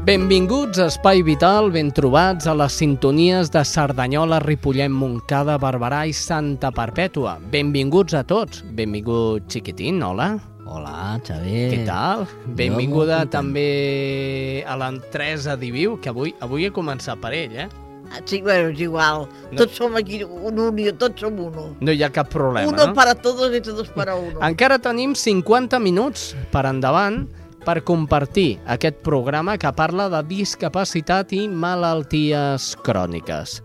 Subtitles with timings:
[0.00, 6.14] Benvinguts a Espai Vital, ben trobats a les sintonies de Cerdanyola, Ripollet, Montcada, Barberà i
[6.16, 7.34] Santa Perpètua.
[7.52, 8.62] Benvinguts a tots.
[8.64, 10.30] Benvingut, xiquitín, hola.
[10.64, 11.66] Hola, Xavi.
[11.74, 12.24] Què tal?
[12.56, 17.68] Benvinguda també a l'Entresa Diviu, que avui avui he començat per ell, eh?
[18.10, 19.28] Ah, Sí, bueno, és igual.
[19.50, 19.58] No.
[19.58, 21.74] Tots som aquí un unió, tots som uno.
[21.78, 22.94] No hi ha cap problema, uno no?
[22.94, 24.40] para todos i todos para uno.
[24.40, 27.28] Encara tenim 50 minuts per endavant
[27.64, 33.60] per compartir aquest programa que parla de discapacitat i malalties cròniques.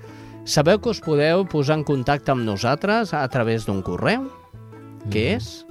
[0.45, 4.27] Sabeu que us podeu posar en contacte amb nosaltres a través d'un correu?
[5.09, 5.63] Què és?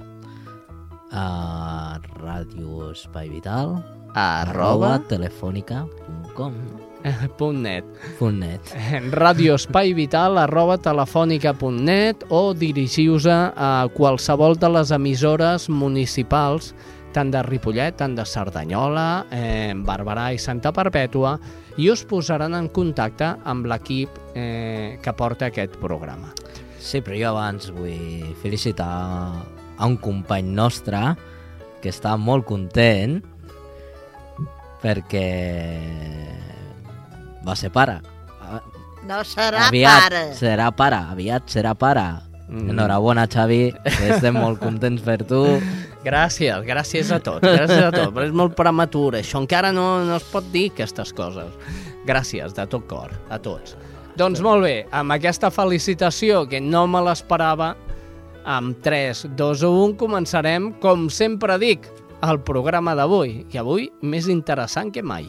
[1.15, 3.77] A Ràdio Espai Vital.
[4.15, 6.59] Arroba telefònica.com
[7.37, 7.85] punt net.
[8.19, 8.73] punt net.
[9.11, 16.73] radioespaivital arroba telefònica.net o dirigiu-vos a qualsevol de les emissores municipals
[17.15, 21.37] tant de Ripollet, tant de Cerdanyola, eh, Barberà i Santa Perpètua,
[21.79, 26.33] i us posaran en contacte amb l'equip eh, que porta aquest programa.
[26.79, 28.89] Sí, però jo abans vull felicitar
[29.77, 30.99] a un company nostre
[31.81, 33.21] que està molt content
[34.83, 35.25] perquè
[37.45, 38.01] va ser pare.
[39.05, 40.21] No serà aviat pare.
[40.37, 42.05] serà pare, aviat serà pare.
[42.47, 42.69] Mm.
[42.75, 43.73] Enhorabona, Xavi,
[44.05, 45.41] estem molt contents per tu.
[46.05, 50.19] Gràcies, gràcies a tots, gràcies a tots, però és molt prematur, això encara no, no
[50.19, 51.49] es pot dir aquestes coses.
[52.05, 53.73] Gràcies, de tot cor, a tots.
[54.15, 57.73] Doncs molt bé, amb aquesta felicitació que no me l'esperava,
[58.45, 61.89] amb 3, 2 o 1 començarem, com sempre dic,
[62.25, 65.25] el programa d'avui, i avui més interessant que mai.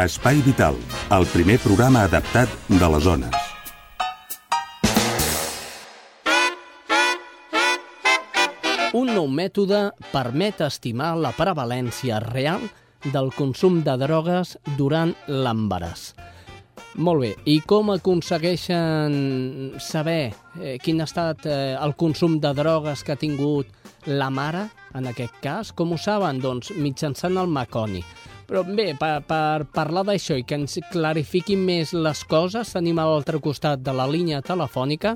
[0.00, 0.78] Espai Vital,
[1.12, 3.34] el primer programa adaptat de les zones.
[8.96, 12.64] Un nou mètode permet estimar la prevalència real
[13.12, 16.14] del consum de drogues durant l'embaràs.
[16.96, 23.04] Molt bé, i com aconsegueixen saber eh, quin ha estat eh, el consum de drogues
[23.04, 23.68] que ha tingut
[24.08, 25.76] la mare, en aquest cas?
[25.76, 26.40] Com ho saben?
[26.40, 28.00] Doncs mitjançant el Maconi.
[28.50, 33.04] Però bé, per, per parlar d'això i que ens clarifiquin més les coses, tenim a
[33.06, 35.12] l'altre costat de la línia telefònica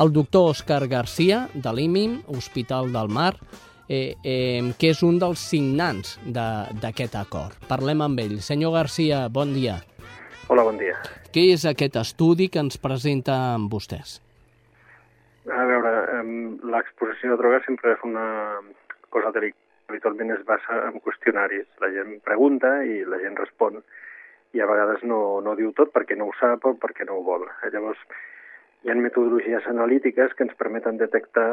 [0.00, 3.34] el doctor Òscar Garcia, de l'IMIM, Hospital del Mar,
[3.90, 7.60] eh, eh, que és un dels signants de- d'aquest acord.
[7.68, 8.38] Parlem amb ell.
[8.40, 9.82] Senyor Garcia, bon dia.
[10.48, 10.96] Hola, bon dia.
[11.28, 14.22] Què és aquest estudi que ens presenten vostès?
[15.44, 15.92] A veure,
[16.72, 18.60] l'exposició de drogues sempre és una
[19.10, 19.67] cosa delicada.
[19.88, 21.64] Habitualment es basa en qüestionaris.
[21.80, 23.78] La gent pregunta i la gent respon.
[24.52, 27.22] I a vegades no, no diu tot perquè no ho sap o perquè no ho
[27.24, 27.46] vol.
[27.62, 28.02] Eh, Llavors,
[28.84, 31.48] hi ha metodologies analítiques que ens permeten detectar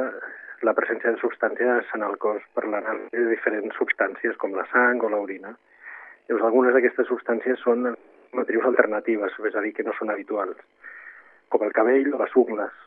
[0.67, 5.03] la presència de substàncies en el cos per l'anàlisi de diferents substàncies com la sang
[5.07, 5.55] o l'orina.
[6.27, 7.93] Llavors, algunes d'aquestes substàncies són
[8.35, 10.59] matrius alternatives, és a dir, que no són habituals,
[11.55, 12.84] com el cabell o les ungles.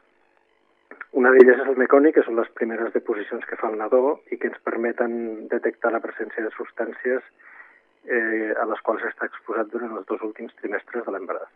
[1.17, 4.37] Una d'elles és el meconi, que són les primeres deposicions que fa el nadó i
[4.37, 7.23] que ens permeten detectar la presència de substàncies
[8.05, 11.49] eh, a les quals està exposat durant els dos últims trimestres de l'embaràs.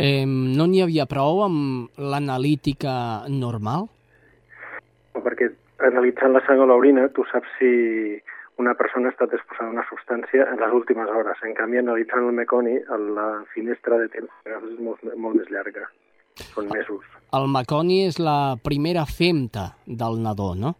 [0.00, 2.94] Eh, no n'hi havia prou amb l'analítica
[3.28, 3.90] normal?
[5.14, 5.50] Perquè
[5.90, 7.70] analitzant la sang o l'orina, tu saps si
[8.56, 11.40] una persona ha estat exposada a una substància en les últimes hores.
[11.42, 12.78] En canvi, analitzant el meconi,
[13.18, 15.88] la finestra de temps és molt, molt més llarga.
[16.54, 17.04] Són mesos.
[17.34, 20.74] El Maconi és la primera femta del nadó, no?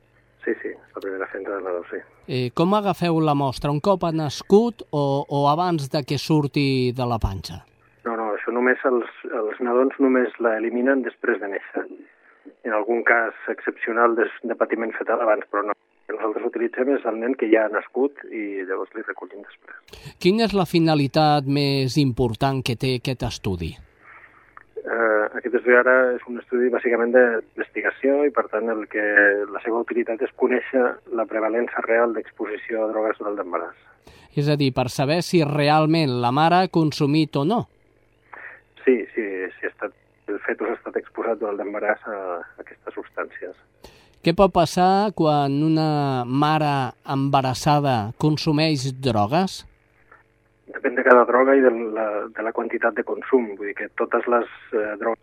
[0.45, 2.01] Sí, sí, la primera fenta del nadó, sí.
[2.27, 3.71] Eh, com agafeu la mostra?
[3.71, 7.61] Un cop ha nascut o, o abans de que surti de la panxa?
[8.07, 11.87] No, no, això només els, els nadons només la eliminen després de néixer.
[12.65, 15.77] En algun cas excepcional de, de patiment fetal abans, però no.
[16.05, 19.45] El que nosaltres utilitzem és el nen que ja ha nascut i llavors li recollim
[19.45, 20.01] després.
[20.21, 23.73] Quina és la finalitat més important que té aquest estudi?
[24.85, 29.05] Eh, aquest estudi ara és un estudi bàsicament d'investigació i, per tant, el que
[29.49, 30.83] la seva utilitat és conèixer
[31.17, 33.79] la prevalença real d'exposició a drogues durant l'embaràs.
[34.37, 37.63] És a dir, per saber si realment la mare ha consumit o no.
[38.85, 39.25] Sí, sí,
[39.57, 39.97] si ha estat,
[40.29, 43.57] el fetus ha estat exposat durant l'embaràs a, a aquestes substàncies.
[44.25, 46.75] Què pot passar quan una mare
[47.09, 49.63] embarassada consumeix drogues?
[50.75, 53.53] Depèn de cada droga i de la, de la quantitat de consum.
[53.59, 55.23] Vull dir que totes les eh, drogues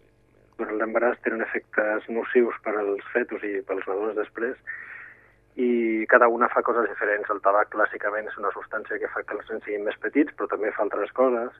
[0.61, 4.55] durant l'embaràs tenen efectes nocius per als fetus i pels nadons després
[5.59, 7.29] i cada una fa coses diferents.
[7.29, 10.47] El tabac clàssicament és una substància que fa que els nens siguin més petits, però
[10.51, 11.57] també fa altres coses.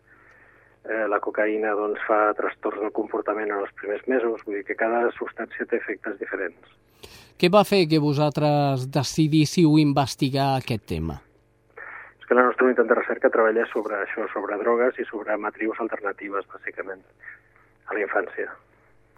[0.87, 4.79] Eh, la cocaïna doncs, fa trastorns del comportament en els primers mesos, vull dir que
[4.79, 6.77] cada substància té efectes diferents.
[7.37, 11.19] Què va fer que vosaltres decidíssiu investigar aquest tema?
[12.31, 16.45] Que la nostra unitat de recerca treballa sobre això, sobre drogues i sobre matrius alternatives,
[16.47, 17.01] bàsicament,
[17.91, 18.45] a la infància.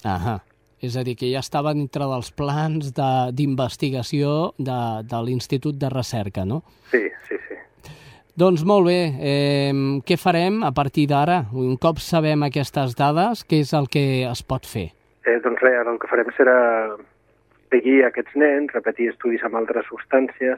[0.02, 0.40] Ahà.
[0.82, 5.78] És a dir, que ja estava dintre dels plans de- d'investigació de, de, de l'Institut
[5.78, 6.64] de Recerca, no?
[6.90, 7.60] Sí, sí, sí.
[8.36, 9.70] Doncs molt bé, eh,
[10.10, 11.44] què farem a partir d'ara?
[11.54, 14.88] Un cop sabem aquestes dades, què és el que es pot fer?
[15.30, 16.58] Eh, doncs res, ara el que farem serà
[17.70, 20.58] seguir aquests nens, repetir estudis amb altres substàncies,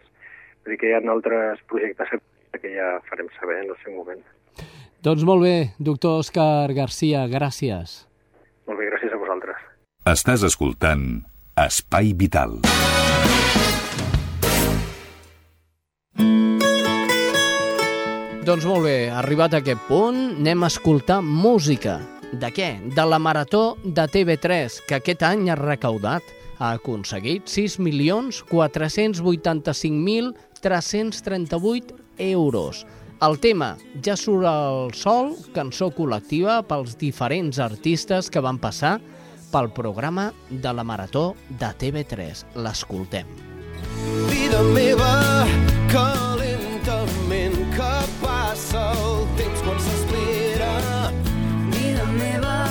[0.63, 2.15] perquè hi ha altres projectes
[2.61, 4.21] que ja farem saber en el seu moment.
[5.05, 8.05] Doncs molt bé, doctor Òscar Garcia, gràcies.
[8.65, 9.59] Molt bé, gràcies a vosaltres.
[10.09, 11.25] Estàs escoltant
[11.57, 12.59] Espai Vital.
[18.45, 21.95] Doncs molt bé, arribat a aquest punt, anem a escoltar música.
[22.29, 22.75] De què?
[22.93, 26.21] De la Marató de TV3, que aquest any ha recaudat,
[26.59, 27.49] ha aconseguit
[30.69, 32.85] 6.485.338 euros.
[33.21, 38.97] El tema, Ja surt el sol, cançó col·lectiva pels diferents artistes que van passar
[39.53, 42.43] pel programa de la Marató de TV3.
[42.59, 43.29] L'escoltem.
[44.27, 45.13] Vida meva,
[45.91, 46.05] que
[46.43, 50.71] lentament que passa el temps quan s'espera.
[51.71, 52.61] Vida meva,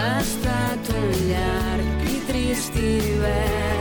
[0.00, 3.75] ha estat un llarg i trist hivern.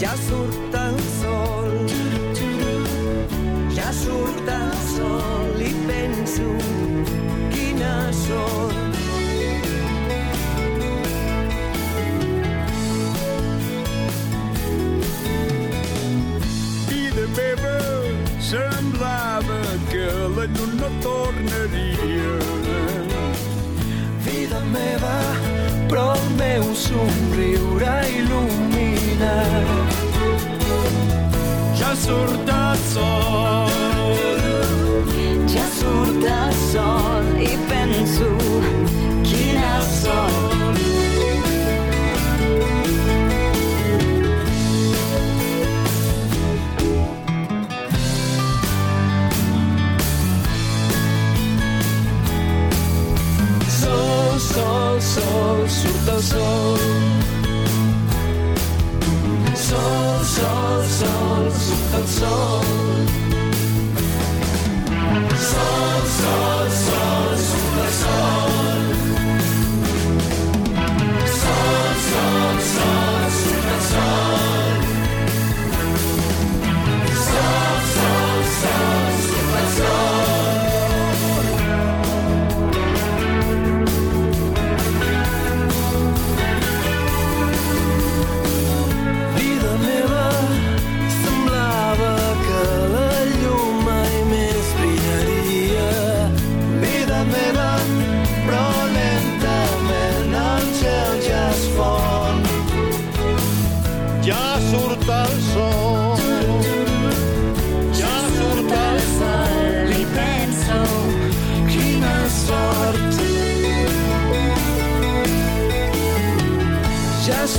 [0.00, 1.74] Ja surt el sol,
[3.76, 6.54] ja surt el sol i penso
[7.52, 8.80] quina sort.
[17.36, 17.76] meva
[18.40, 19.60] semblava
[19.90, 20.08] que
[20.38, 22.32] la llum no tornaria.
[24.24, 25.14] Vida meva,
[25.92, 28.69] però el meu somriure il·lumina.
[29.20, 29.26] Ja
[31.94, 33.68] surt el sol,
[35.46, 38.30] Ja surt el sol i penso
[39.22, 40.40] quina sort.
[54.40, 56.22] sol, sol, surt el.
[56.22, 57.19] Sol,
[61.90, 62.64] sol, surt el sol.
[65.38, 68.00] Sol, sol, sol, surt el sol.
[68.00, 68.49] Sol,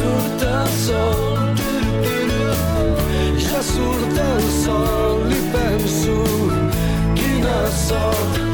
[0.02, 1.56] surt el sol,
[3.38, 6.22] ja surt el sol i penso
[7.18, 8.51] quina sort!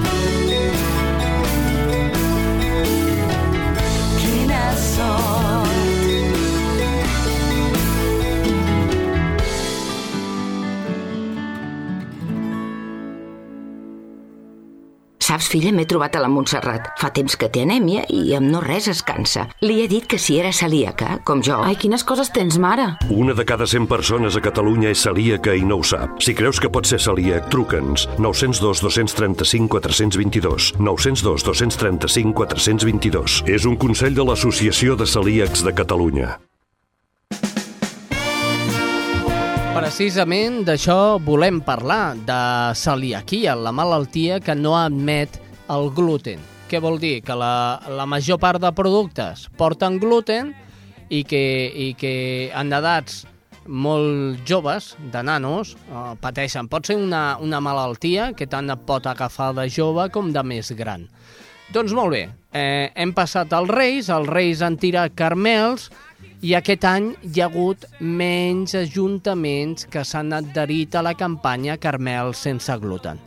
[15.28, 16.86] Saps, filla, m'he trobat a la Montserrat.
[17.02, 19.44] Fa temps que té anèmia i amb no res es cansa.
[19.66, 21.58] Li he dit que si era celíaca, com jo...
[21.68, 22.88] Ai, quines coses tens, mare.
[23.12, 26.22] Una de cada 100 persones a Catalunya és celíaca i no ho sap.
[26.24, 28.08] Si creus que pot ser celíac, truca'ns.
[28.24, 30.72] 902 235 422.
[30.80, 33.42] 902 235 422.
[33.52, 36.38] És un consell de l'Associació de Celíacs de Catalunya.
[39.78, 42.38] Precisament d'això volem parlar, de
[42.74, 45.38] celiaquia, la malaltia que no admet
[45.70, 46.42] el gluten.
[46.66, 47.20] Què vol dir?
[47.22, 50.50] Que la, la major part de productes porten gluten
[51.14, 52.16] i que, i que
[52.58, 53.22] en edats
[53.70, 56.72] molt joves, de nanos, eh, pateixen.
[56.74, 61.06] Pot ser una, una malaltia que tant pot agafar de jove com de més gran.
[61.70, 65.92] Doncs molt bé, eh, hem passat als Reis, els Reis han tirat carmels
[66.42, 72.36] i aquest any hi ha hagut menys ajuntaments que s'han adherit a la campanya Carmel
[72.38, 73.18] sense gluten.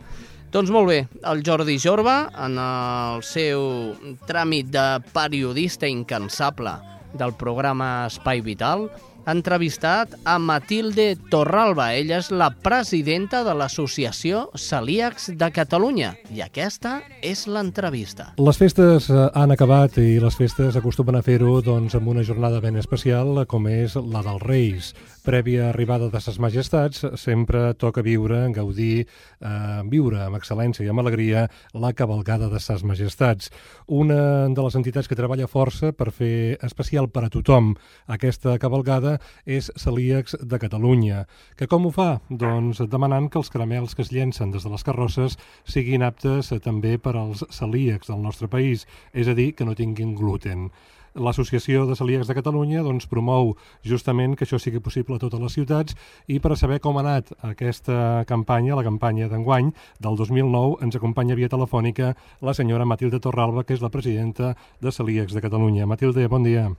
[0.50, 1.00] Doncs molt bé,
[1.30, 3.94] el Jordi Jorba, en el seu
[4.26, 6.72] tràmit de periodista incansable
[7.14, 8.88] del programa Espai Vital,
[9.24, 11.90] ha entrevistat a Matilde Torralba.
[11.94, 16.14] Ella és la presidenta de l'Associació Celíacs de Catalunya.
[16.34, 18.30] I aquesta és l'entrevista.
[18.40, 22.60] Les festes eh, han acabat i les festes acostumen a fer-ho doncs, amb una jornada
[22.64, 24.92] ben especial com és la dels Reis.
[25.20, 29.06] Prèvia arribada de ses majestats, sempre toca viure, gaudir,
[29.40, 33.50] eh, viure amb excel·lència i amb alegria la cavalgada de ses majestats.
[33.86, 37.74] Una de les entitats que treballa força per fer especial per a tothom
[38.06, 41.26] aquesta cavalgada és Celíacs de Catalunya.
[41.56, 42.20] Que com ho fa?
[42.30, 46.96] Doncs demanant que els caramels que es llencen des de les carrosses siguin aptes també
[46.98, 50.70] per als celíacs del nostre país, és a dir, que no tinguin gluten.
[51.14, 55.56] L'Associació de Celíacs de Catalunya doncs, promou justament que això sigui possible a totes les
[55.58, 55.96] ciutats
[56.30, 61.34] i per saber com ha anat aquesta campanya, la campanya d'enguany del 2009, ens acompanya
[61.34, 65.86] via telefònica la senyora Matilde Torralba, que és la presidenta de Celíacs de Catalunya.
[65.86, 66.70] Matilde, bon dia.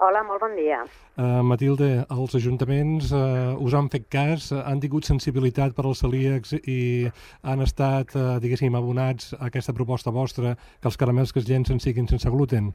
[0.00, 0.84] Hola, molt bon dia.
[1.18, 6.04] Uh, Matilde, els ajuntaments uh, us han fet cas, uh, han tingut sensibilitat per als
[6.04, 7.08] celíacs i
[7.42, 11.82] han estat, uh, diguéssim, abonats a aquesta proposta vostra que els caramels que es llencen
[11.82, 12.70] siguin sense gluten?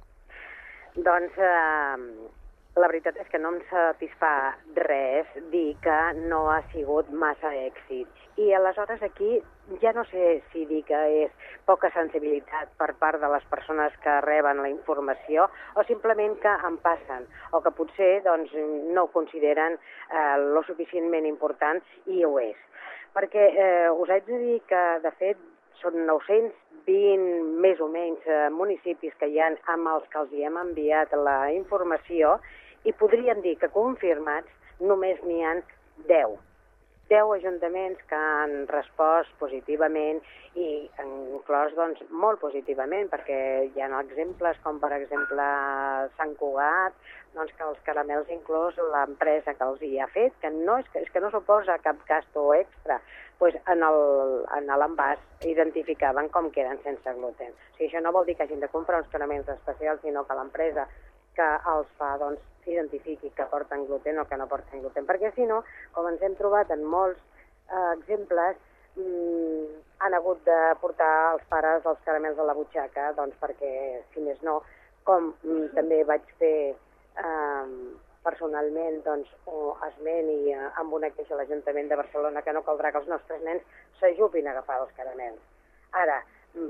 [0.95, 1.97] Doncs eh,
[2.77, 4.53] la veritat és que no em satisfà
[4.85, 5.95] res dir que
[6.29, 8.05] no ha sigut massa èxit.
[8.37, 9.39] I aleshores aquí
[9.81, 14.19] ja no sé si dir que és poca sensibilitat per part de les persones que
[14.25, 18.53] reben la informació o simplement que en passen o que potser doncs,
[18.93, 22.57] no ho consideren eh, lo suficientment important i ho és.
[23.17, 25.41] Perquè eh, us haig de dir que, de fet,
[25.81, 26.05] són
[26.87, 30.57] 920 més o menys eh, municipis que hi ha amb els que els hi hem
[30.57, 32.37] enviat la informació
[32.83, 34.49] i podríem dir que confirmats
[34.79, 35.63] només n'hi han
[36.09, 36.35] 10.
[37.13, 40.21] 10 ajuntaments que han respost positivament
[40.57, 40.69] i
[41.03, 43.39] inclòs doncs, molt positivament, perquè
[43.69, 45.45] hi ha exemples com per exemple
[46.17, 46.97] Sant Cugat,
[47.33, 51.01] doncs, que els caramels inclòs l'empresa que els hi ha fet, que no, és, que,
[51.05, 52.99] és que no suposa cap gasto extra,
[53.41, 57.53] pues en l'envàs identificaven com que eren sense gluten.
[57.53, 60.37] O sigui, això no vol dir que hagin de comprar uns caramels especials, sinó que
[60.37, 60.87] l'empresa
[61.37, 65.47] que els fa doncs, s'identifiqui que porten gluten o que no porten gluten, perquè si
[65.49, 65.63] no,
[65.95, 67.19] com ens hem trobat en molts
[67.69, 68.57] eh, exemples,
[68.95, 73.73] mm, han hagut de portar els pares els caramels a la butxaca, doncs perquè,
[74.13, 74.61] si més no,
[75.07, 77.67] com mm, també vaig fer eh,
[78.23, 82.63] personalment doncs, o esment i eh, amb una queixa a l'Ajuntament de Barcelona que no
[82.67, 83.65] caldrà que els nostres nens
[83.99, 85.41] s'ajupin a agafar els caramels.
[86.03, 86.21] Ara,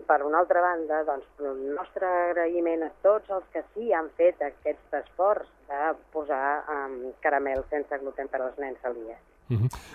[0.07, 4.41] per una altra banda, doncs, el nostre agraïment a tots els que sí han fet
[4.47, 9.32] aquest esforç de posar um, caramel sense gluten per als nens celíacs.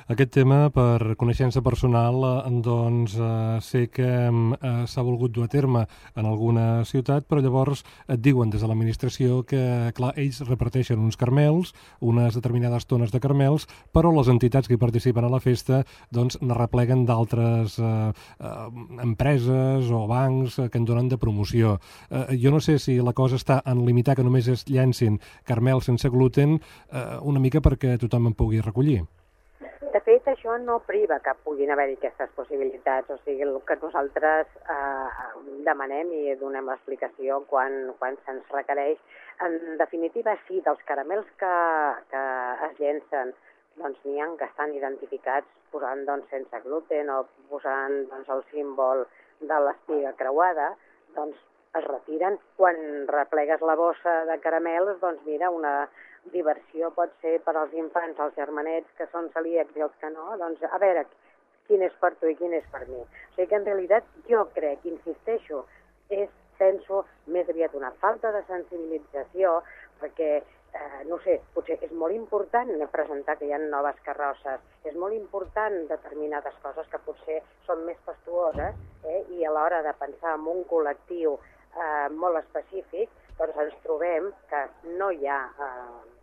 [0.09, 5.53] Aquest tema, per coneixença personal, eh, doncs eh, sé que eh, s'ha volgut dur a
[5.53, 5.85] terme
[6.17, 11.19] en alguna ciutat, però llavors et diuen des de l'administració que, clar, ells reparteixen uns
[11.21, 15.83] carmels, unes determinades tones de carmels, però les entitats que hi participen a la festa
[16.15, 18.55] doncs ne repleguen d'altres eh, eh,
[19.05, 21.79] empreses o bancs que en donen de promoció.
[22.11, 25.89] Eh, jo no sé si la cosa està en limitar que només es llancin carmels
[25.89, 26.59] sense gluten,
[26.93, 29.05] eh, una mica perquè tothom en pugui recollir.
[30.49, 33.11] Això no priva que puguin haver-hi aquestes possibilitats.
[33.13, 35.27] O sigui, el que nosaltres eh,
[35.67, 38.97] demanem i donem l'explicació quan, quan se'ns requereix,
[39.45, 41.53] en definitiva, sí, dels caramels que,
[42.15, 42.25] que
[42.71, 43.35] es llencen,
[43.77, 47.21] doncs n'hi ha que estan identificats posant doncs, sense gluten o
[47.53, 49.05] posant doncs, el símbol
[49.53, 50.73] de l'espiga creuada,
[51.19, 51.37] doncs
[51.77, 52.41] es retiren.
[52.57, 55.91] Quan replegues la bossa de caramels, doncs mira, una
[56.33, 60.29] diversió pot ser per als infants, els germanets que són celíacs i els que no,
[60.41, 61.07] doncs a veure
[61.69, 63.01] quin és per tu i quin és per mi.
[63.01, 65.65] O sigui que en realitat jo crec, insisteixo,
[66.09, 67.05] és, penso,
[67.35, 69.59] més aviat una falta de sensibilització,
[70.01, 74.97] perquè eh, no sé, potser és molt important presentar que hi ha noves carrosses, és
[74.97, 80.37] molt important determinades coses que potser són més fastuoses eh, i a l'hora de pensar
[80.39, 84.65] en un col·lectiu eh, molt específic, doncs ens trobem que
[84.99, 86.18] no hi ha eh,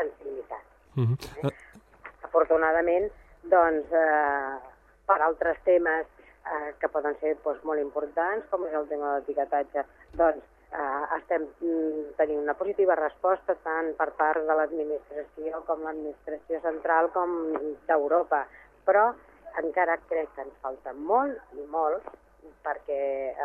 [0.00, 0.64] sensibilitat.
[0.96, 1.52] Mm -hmm.
[2.28, 4.56] Afortunadament, doncs, eh,
[5.06, 6.06] per altres temes
[6.46, 11.04] eh, que poden ser doncs, molt importants, com és el tema de l'etiquetatge, doncs eh,
[11.18, 17.36] estem mm, tenint una positiva resposta tant per part de l'administració com l'administració central com
[17.88, 18.46] d'Europa,
[18.86, 19.10] però
[19.62, 22.06] encara crec que ens falta molt i molt
[22.64, 23.00] perquè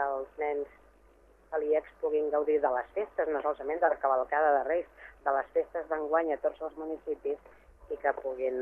[0.06, 0.68] els nens
[1.52, 4.88] celíacs puguin gaudir de les festes, no solament de la cavalcada de Reis,
[5.26, 8.60] de les festes d'enguany a tots els municipis i que puguin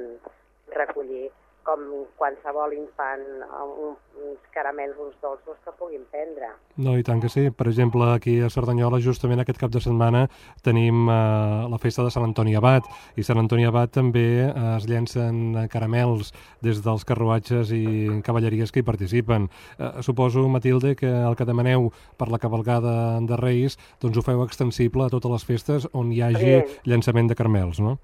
[0.75, 1.29] recollir
[1.63, 1.79] com
[2.19, 3.23] qualsevol infant
[3.63, 3.93] un,
[4.23, 6.49] uns caramels, uns dolços que puguin prendre.
[6.77, 7.49] No, i tant que sí.
[7.51, 10.25] Per exemple, aquí a Cerdanyola, justament aquest cap de setmana,
[10.65, 14.87] tenim eh, la festa de Sant Antoni Abat, i Sant Antoni Abat també eh, es
[14.89, 17.83] llencen caramels des dels carruatges i
[18.25, 19.49] cavalleries que hi participen.
[19.79, 24.43] Eh, suposo, Matilde, que el que demaneu per la cavalgada de Reis, doncs ho feu
[24.43, 26.79] extensible a totes les festes on hi hagi Sí.
[26.85, 27.97] llançament de caramels, no?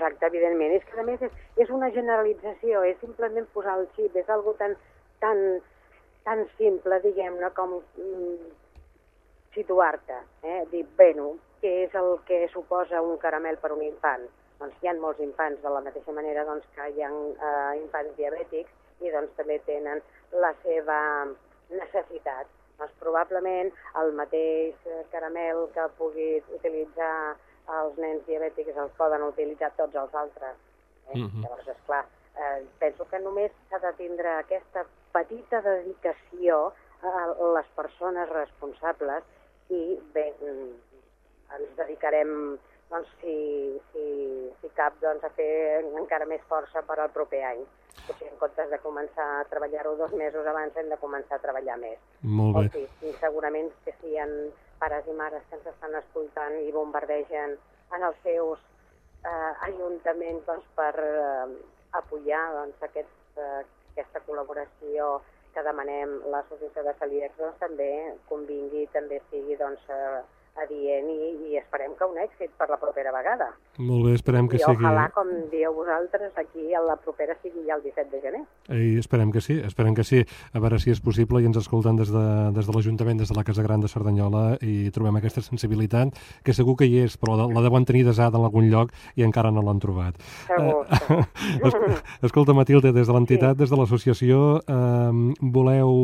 [0.00, 0.72] Exacte, evidentment.
[0.72, 4.54] És que a més és, és una generalització, és simplement posar el xip, és algo
[4.56, 4.72] tan,
[5.20, 5.42] tan,
[6.24, 8.46] tan simple, diguem-ne, com mm,
[9.56, 10.16] situar-te,
[10.48, 10.62] eh?
[10.70, 14.24] dir, bueno, què és el que suposa un caramel per un infant?
[14.62, 18.16] Doncs hi ha molts infants, de la mateixa manera doncs, que hi ha eh, infants
[18.16, 20.00] diabètics i doncs també tenen
[20.32, 20.98] la seva
[21.68, 22.48] necessitat.
[22.80, 23.68] Doncs probablement
[24.00, 27.36] el mateix eh, caramel que pugui utilitzar
[27.78, 30.56] els nens diabètics el poden utilitzar tots els altres.
[31.10, 31.18] Eh?
[31.18, 31.42] Mhm.
[31.42, 32.04] Llavors, esclar,
[32.36, 36.72] eh, penso que només s'ha de tindre aquesta petita dedicació
[37.02, 39.24] a les persones responsables
[39.70, 40.74] i bé, mm,
[41.56, 42.58] ens dedicarem
[42.90, 44.06] doncs, si, si,
[44.60, 47.62] si cap, doncs, a fer encara més força per al proper any.
[48.06, 51.78] Potser en comptes de començar a treballar-ho dos mesos abans hem de començar a treballar
[51.78, 51.98] més.
[52.22, 52.66] Molt bé.
[52.66, 54.26] O sí, i segurament que si hi ha
[54.80, 57.56] pares i mares que ens estan escoltant i bombardegen
[57.96, 58.62] en els seus
[59.24, 61.46] eh, ajuntaments doncs, per eh,
[62.00, 63.62] apoyar doncs, aquest, eh,
[63.92, 65.12] aquesta col·laboració
[65.54, 67.90] que demanem l'associació de celíacs doncs, també
[68.30, 70.20] convingui, també sigui doncs, eh,
[70.60, 73.50] adient i, i esperem que un èxit per la propera vegada.
[73.78, 74.84] Molt bé, esperem que I sigui...
[74.84, 78.42] ojalà, com dieu vosaltres, aquí a la propera sigui ja el 17 de gener.
[78.74, 80.20] I esperem que sí, esperem que sí.
[80.52, 82.24] A veure si és possible i ens escolten des de,
[82.56, 86.12] des de l'Ajuntament, des de la Casa Gran de Cerdanyola i trobem aquesta sensibilitat,
[86.44, 89.24] que segur que hi és, però la, la deuen tenir desada en algun lloc i
[89.26, 90.18] encara no l'han trobat.
[90.46, 90.84] Segur.
[90.90, 91.24] Eh,
[91.70, 95.94] es- escolta, Matilde, des de l'entitat, des de l'associació, eh, voleu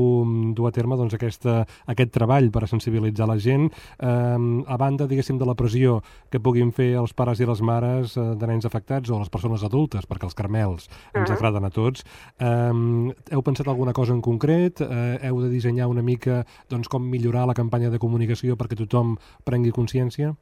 [0.57, 4.36] dur a terme doncs, aquesta, aquest treball per a sensibilitzar la gent, eh,
[4.67, 8.21] a banda, diguéssim, de la pressió que puguin fer els pares i les mares eh,
[8.37, 11.35] de nens afectats o les persones adultes, perquè els carmels ens Ah.
[11.35, 12.05] agraden a tots.
[12.39, 12.73] Eh,
[13.33, 14.81] heu pensat alguna cosa en concret?
[14.81, 19.17] Eh, heu de dissenyar una mica doncs, com millorar la campanya de comunicació perquè tothom
[19.45, 20.35] prengui consciència?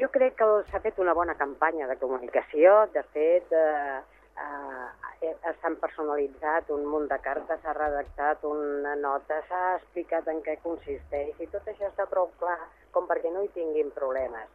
[0.00, 2.86] Jo crec que s'ha fet una bona campanya de comunicació.
[2.94, 4.00] De fet, eh,
[4.40, 10.56] eh, s'han personalitzat un munt de cartes, s'ha redactat una nota, s'ha explicat en què
[10.64, 12.58] consisteix i tot això està prou clar
[12.94, 14.48] com perquè no hi tinguin problemes.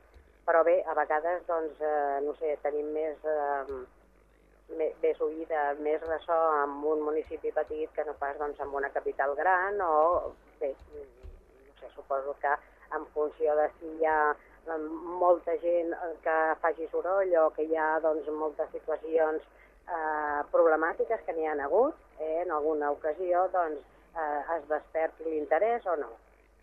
[0.46, 6.38] Però bé, a vegades, doncs, eh, no sé, tenim més, eh, més, oïda, més ressò
[6.64, 11.80] en un municipi petit que no pas doncs, en una capital gran o, bé, no
[11.80, 12.54] sé, suposo que
[12.96, 14.78] en funció de si hi ha eh,
[15.22, 19.46] molta gent eh, que faci soroll o que hi ha doncs, moltes situacions
[19.88, 23.80] eh, problemàtiques que n'hi ha hagut, eh, en alguna ocasió doncs,
[24.16, 26.12] eh, es desperti l'interès o no.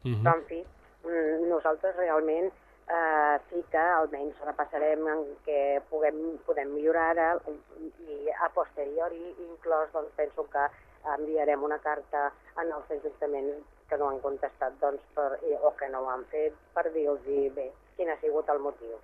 [0.05, 0.23] Mhm.
[0.23, 0.65] Però, en fi,
[1.05, 2.53] mm, nosaltres realment
[2.89, 7.29] eh, sí que almenys repassarem en què puguem, podem millorar ara
[8.09, 10.67] i a posteriori inclòs doncs, penso que
[11.17, 16.03] enviarem una carta en els ajuntaments que no han contestat doncs, per, o que no
[16.03, 17.21] ho han fet per dir-los
[17.55, 18.99] bé quin ha sigut el motiu.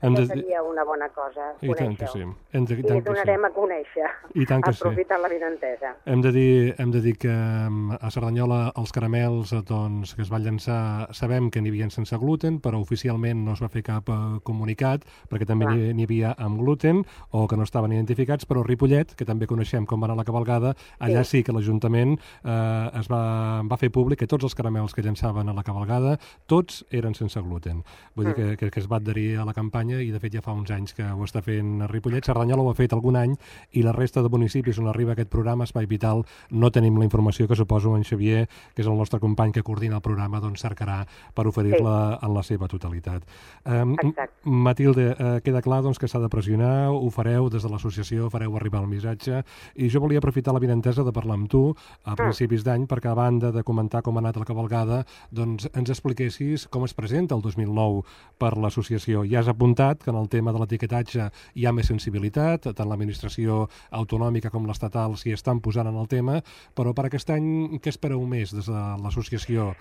[0.00, 2.20] Hem de- seria una bona cosa, I tant que sí.
[2.52, 3.08] Hem de, i I tant que sí.
[3.08, 4.78] donarem a conèixer, I tant que sí.
[4.84, 5.94] aprofitant la vinentesa.
[6.06, 10.22] Hem de dir, hem de dir que mm, a Cerdanyola els caramels eh, doncs, que
[10.22, 13.82] es van llançar sabem que n'hi havia sense gluten, però oficialment no es va fer
[13.82, 18.62] cap eh, comunicat perquè també n'hi havia amb gluten o que no estaven identificats, però
[18.62, 23.08] Ripollet, que també coneixem com va anar la cabalgada, allà sí, que l'Ajuntament eh, es
[23.10, 27.14] va, va fer públic que tots els caramels que llançaven a la cabalgada, tots eren
[27.18, 27.82] sense gluten.
[28.14, 30.34] Vull dir que, que, que es va adherir a la campanya Cerdanya i de fet
[30.34, 32.26] ja fa uns anys que ho està fent a Ripollet.
[32.26, 33.34] Cerdanyola ho ha fet algun any
[33.72, 37.48] i la resta de municipis on arriba aquest programa Espai Vital no tenim la informació
[37.48, 41.04] que suposo en Xavier, que és el nostre company que coordina el programa, doncs cercarà
[41.34, 43.24] per oferir-la en la seva totalitat.
[43.64, 43.96] Um,
[44.44, 48.56] Matilde, uh, queda clar doncs, que s'ha de pressionar, ho fareu des de l'associació, fareu
[48.56, 49.42] arribar el missatge
[49.76, 51.62] i jo volia aprofitar la vinentesa de parlar amb tu
[52.04, 55.94] a principis d'any perquè a banda de comentar com ha anat la cavalgada, doncs ens
[55.94, 58.04] expliquessis com es presenta el 2009
[58.38, 59.24] per l'associació.
[59.28, 63.66] Ja has apuntat que en el tema de l'etiquetatge hi ha més sensibilitat, tant l'administració
[64.00, 66.40] autonòmica com l'estatal s'hi estan posant en el tema,
[66.74, 69.72] però per aquest any què espereu més des de l'associació?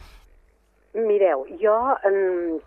[0.98, 1.76] Mireu, jo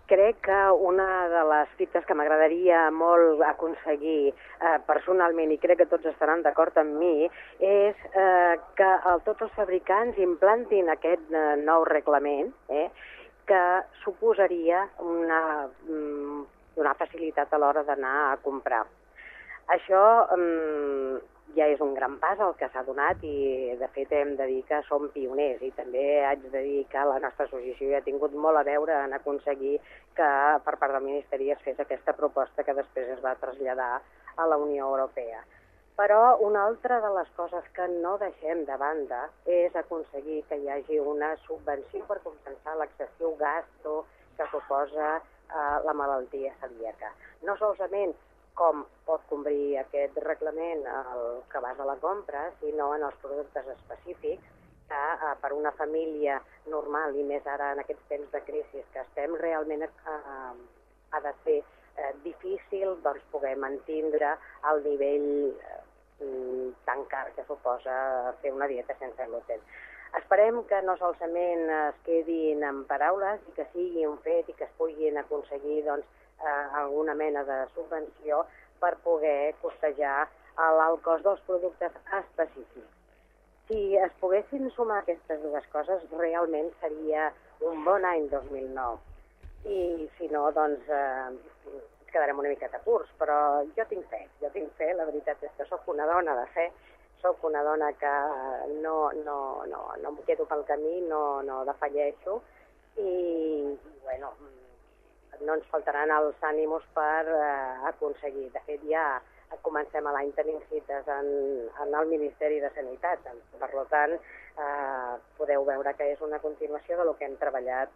[0.07, 5.89] crec que una de les fites que m'agradaria molt aconseguir eh, personalment, i crec que
[5.91, 7.27] tots estaran d'acord amb mi,
[7.59, 12.87] és eh, que el, tots els fabricants implantin aquest eh, nou reglament, eh,
[13.51, 13.65] que
[14.05, 15.43] suposaria una,
[15.89, 16.45] mm,
[16.81, 18.85] una facilitat a l'hora d'anar a comprar.
[19.71, 20.03] Això
[20.37, 21.21] mm,
[21.57, 24.61] ja és un gran pas el que s'ha donat i de fet hem de dir
[24.69, 28.35] que som pioners i també haig de dir que la nostra associació ja ha tingut
[28.35, 29.79] molt a veure en aconseguir
[30.19, 30.31] que
[30.67, 33.97] per part del Ministeri es fes aquesta proposta que després es va traslladar
[34.37, 35.43] a la Unió Europea.
[36.01, 40.71] Però una altra de les coses que no deixem de banda és aconseguir que hi
[40.73, 44.05] hagi una subvenció per compensar l'excessiu gasto
[44.39, 45.19] que suposa
[45.51, 47.13] eh, la malaltia celíaca.
[47.43, 48.15] No solament
[48.55, 53.69] com pot cobrir aquest reglament el que vas a la compra, sinó en els productes
[53.77, 54.57] específics
[54.91, 59.05] que eh, per una família normal i més ara en aquests temps de crisi que
[59.05, 60.55] estem realment eh,
[61.11, 64.35] ha de ser eh, difícil doncs, poder mantindre
[64.73, 65.81] el nivell eh,
[66.85, 69.63] tan car que suposa fer una dieta sense gluten.
[70.19, 74.67] Esperem que no solament es quedin en paraules i que sigui un fet i que
[74.67, 76.07] es puguin aconseguir doncs,
[76.41, 78.45] eh, alguna mena de subvenció
[78.81, 80.29] per poder costejar
[80.79, 82.97] l'alt cost dels productes específics.
[83.69, 87.31] Si es poguessin sumar aquestes dues coses, realment seria
[87.71, 88.99] un bon any 2009.
[89.71, 91.31] I si no, doncs eh,
[92.11, 95.69] quedarem una miqueta curts, però jo tinc fe, jo tinc fe, la veritat és que
[95.69, 96.67] sóc una dona de fe,
[97.23, 98.13] sóc una dona que
[98.83, 102.41] no, no, no, no em quedo pel camí, no, no defalleixo,
[102.97, 104.33] i, i bueno,
[105.47, 108.51] no ens faltaran els ànimos per eh, aconseguir.
[108.55, 109.07] De fet, ja
[109.65, 111.31] comencem a l'any tenint cites en,
[111.83, 113.25] en el Ministeri de Sanitat.
[113.59, 117.93] Per tant, eh, podeu veure que és una continuació de lo que hem treballat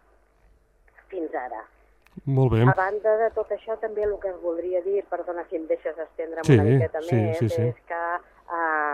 [1.11, 1.63] fins ara.
[2.25, 2.61] Molt bé.
[2.63, 5.97] A banda de tot això, també el que es voldria dir, perdona si em deixes
[5.99, 7.65] estendre Sí, una miqueta sí, més, sí, sí.
[7.73, 8.84] és que eh,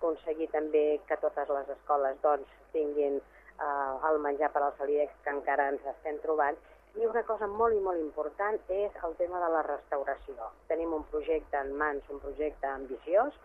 [0.00, 5.34] aconseguir també que totes les escoles doncs, tinguin eh, el menjar per als celíacs que
[5.36, 6.56] encara ens estem trobant
[6.98, 10.48] i una cosa molt i molt important és el tema de la restauració.
[10.72, 13.36] Tenim un projecte en mans, un projecte ambiciós,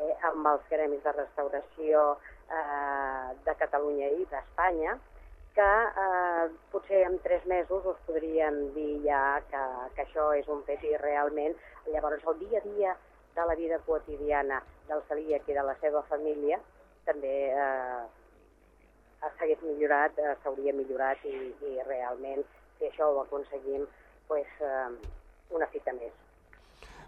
[0.00, 4.96] eh, amb els gremis de restauració eh, de Catalunya i d'Espanya,
[5.58, 5.68] que
[6.06, 9.62] eh, potser en tres mesos us podríem dir ja que,
[9.94, 11.54] que això és un fet i realment
[11.92, 12.96] llavors el dia a dia
[13.38, 16.58] de la vida quotidiana del celíac i de la seva família
[17.08, 18.00] també eh,
[19.38, 21.36] s'hagués millorat, eh, s'hauria millorat i,
[21.70, 22.42] i realment
[22.78, 23.86] si això ho aconseguim,
[24.30, 24.88] pues, eh,
[25.54, 26.14] una fita més.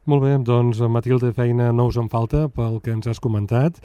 [0.09, 3.83] Molt bé, doncs Matilde, feina no us en falta pel que ens has comentat.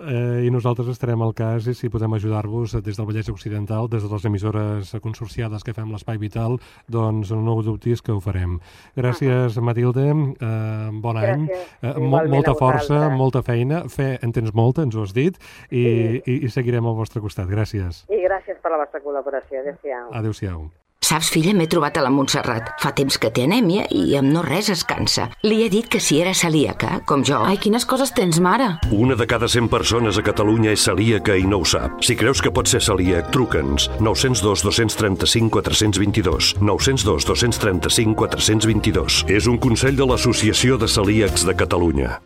[0.00, 4.02] Eh, I nosaltres estarem al cas i si podem ajudar-vos des del Vallès Occidental, des
[4.02, 6.56] de les emissores consorciades que fem l'Espai Vital,
[6.88, 8.58] doncs no ho dubtis que ho farem.
[8.96, 9.62] Gràcies, uh -huh.
[9.62, 11.66] Matilde, eh, bon any, Gràcies.
[11.82, 15.36] eh, mo Igualment molta força, molta feina, fe en tens molta, ens ho has dit,
[15.70, 16.22] i, Sí.
[16.26, 17.46] i, i seguirem al vostre costat.
[17.48, 18.06] Gràcies.
[18.08, 19.60] I gràcies per la vostra col·laboració.
[19.60, 20.08] Adéu-siau.
[20.12, 20.70] Adéu-siau.
[21.00, 22.74] Saps, filla, m'he trobat a la Montserrat.
[22.82, 25.30] Fa temps que té anèmia i amb no res es cansa.
[25.46, 27.40] Li he dit que si era celíaca, com jo...
[27.48, 28.68] Ai, quines coses tens, mare.
[28.92, 32.02] Una de cada 100 persones a Catalunya és celíaca i no ho sap.
[32.04, 33.88] Si creus que pot ser celíac, truca'ns.
[33.98, 36.52] 902 235 422.
[36.60, 39.22] 902 235 422.
[39.32, 42.18] És un consell de l'Associació de Celíacs de Catalunya.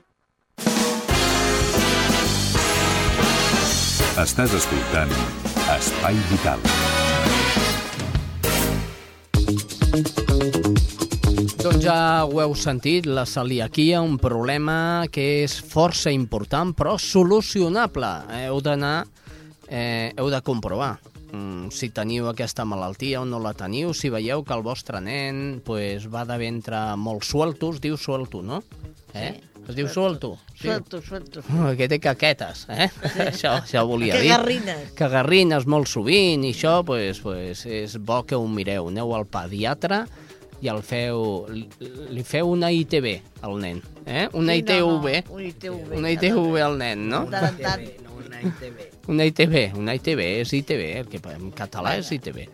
[4.15, 5.11] Estàs escoltant
[5.75, 6.63] Espai Vital.
[11.65, 18.11] Doncs ja ho heu sentit, la celiaquia, un problema que és força important, però solucionable.
[18.43, 19.07] Heu d'anar,
[19.71, 20.99] eh, heu de comprovar
[21.33, 25.63] mm, si teniu aquesta malaltia o no la teniu, si veieu que el vostre nen
[25.65, 28.61] pues, va de ventre molt suelto, es diu suelto, no?
[29.15, 29.33] Eh?
[29.65, 30.35] Es diu suelto.
[30.53, 30.67] Sí.
[30.67, 31.47] Suelto, suelto.
[31.79, 32.91] Que té caquetes, eh?
[33.31, 34.35] això, això volia dir.
[34.35, 34.93] Cagarrines.
[35.01, 38.93] Cagarrines molt sovint i això pues, pues, és bo que ho mireu.
[38.93, 40.05] Aneu al pediatre
[40.65, 41.67] i el feu, li,
[42.17, 43.11] li feu una ITV
[43.45, 44.29] al nen, eh?
[44.33, 45.11] Una Sí, no, ITV.
[45.29, 47.25] no, un ITV, Una ITV al nen, no?
[47.27, 47.85] De tant en tant.
[49.09, 52.47] Una ITV, una ITV, és ITV, el que en català és ITV.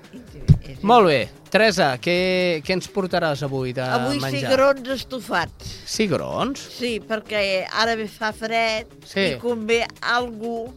[0.86, 1.20] Molt bé.
[1.50, 4.50] Teresa, què, què ens portaràs avui de Avui menjar?
[4.50, 5.70] cigrons estofats.
[5.90, 6.60] Cigrons?
[6.78, 9.32] Sí, perquè ara ve fa fred Sí.
[9.32, 10.68] i convé algú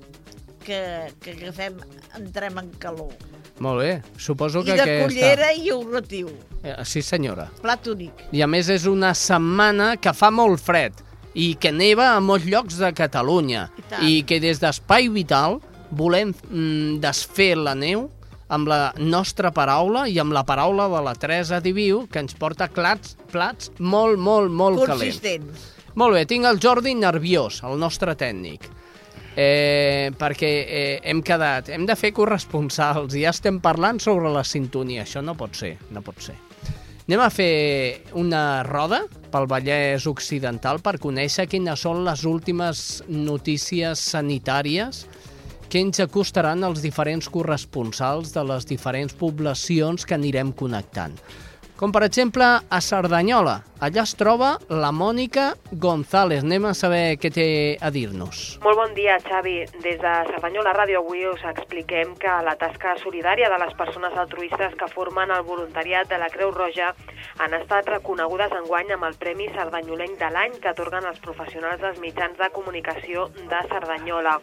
[0.64, 0.80] que,
[1.22, 1.78] que agafem,
[2.18, 3.14] entrem en calor.
[3.60, 3.92] Molt bé.
[4.18, 5.08] Suposo I que de aquesta...
[5.08, 6.32] cullera i llauratiu.
[6.64, 7.50] Eh, Sí, senyora.
[7.62, 8.26] Plat únic.
[8.32, 12.46] I a més és una setmana que fa molt fred i que neva a molts
[12.50, 13.68] llocs de Catalunya
[14.02, 15.60] i, i que des d'Espai Vital
[15.94, 18.08] volem mm, desfer la neu
[18.54, 22.68] amb la nostra paraula i amb la paraula de la Teresa Diviu, que ens porta
[22.70, 25.22] plats, plats molt, molt, molt calents.
[25.98, 28.66] Molt bé, tinc el Jordi nerviós, el nostre tècnic.
[29.36, 34.44] Eh, perquè eh, hem quedat, hem de fer corresponsals i ja estem parlant sobre la
[34.46, 35.08] sintonia.
[35.08, 36.38] Això no pot ser, no pot ser.
[37.04, 39.02] Anem a fer una roda
[39.34, 45.02] pel Vallès Occidental per conèixer quines són les últimes notícies sanitàries
[45.68, 51.18] que ens acostaran els diferents corresponsals de les diferents poblacions que anirem connectant.
[51.84, 53.58] Com per exemple a Cerdanyola.
[53.84, 55.50] Allà es troba la Mònica
[55.86, 56.46] González.
[56.46, 58.44] Anem a saber què té a dir-nos.
[58.64, 59.58] Molt bon dia, Xavi.
[59.84, 64.78] Des de Cerdanyola Ràdio avui us expliquem que la tasca solidària de les persones altruistes
[64.80, 66.94] que formen el voluntariat de la Creu Roja
[67.44, 72.00] han estat reconegudes enguany amb el Premi Cerdanyolenc de l'any que atorguen els professionals dels
[72.00, 74.38] mitjans de comunicació de Cerdanyola.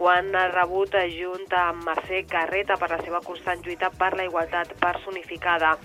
[0.00, 4.72] Ho han rebut junt amb Mercè Garreta per la seva constant lluita per la igualtat
[4.80, 5.76] personificada.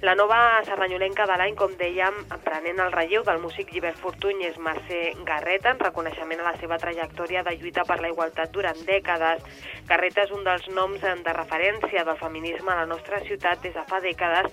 [0.00, 4.54] La nova sardanyolenca de l'any, com dèiem, prenent el relleu del músic Llibert Fortuny és
[4.56, 9.44] Mercè Garreta, en reconeixement a la seva trajectòria de lluita per la igualtat durant dècades.
[9.90, 13.84] Garreta és un dels noms de referència del feminisme a la nostra ciutat des de
[13.90, 14.48] fa dècades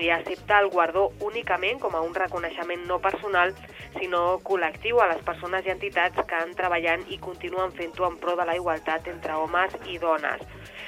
[0.00, 3.52] i accepta el guardó únicament com a un reconeixement no personal,
[3.98, 8.32] sinó col·lectiu a les persones i entitats que han treballant i continuen fent-ho en pro
[8.40, 10.40] de la igualtat entre homes i dones.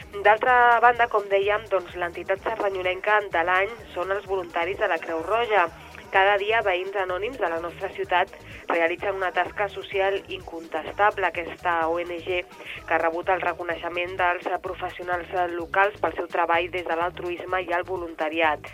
[0.08, 5.20] D'altra banda, com dèiem, doncs, l'entitat cerdanyolenca de l'any són els voluntaris de la Creu
[5.26, 5.66] Roja.
[6.08, 8.32] Cada dia veïns anònims de la nostra ciutat
[8.70, 11.28] realitzen una tasca social incontestable.
[11.28, 16.96] Aquesta ONG que ha rebut el reconeixement dels professionals locals pel seu treball des de
[16.96, 18.64] l'altruisme i el voluntariat.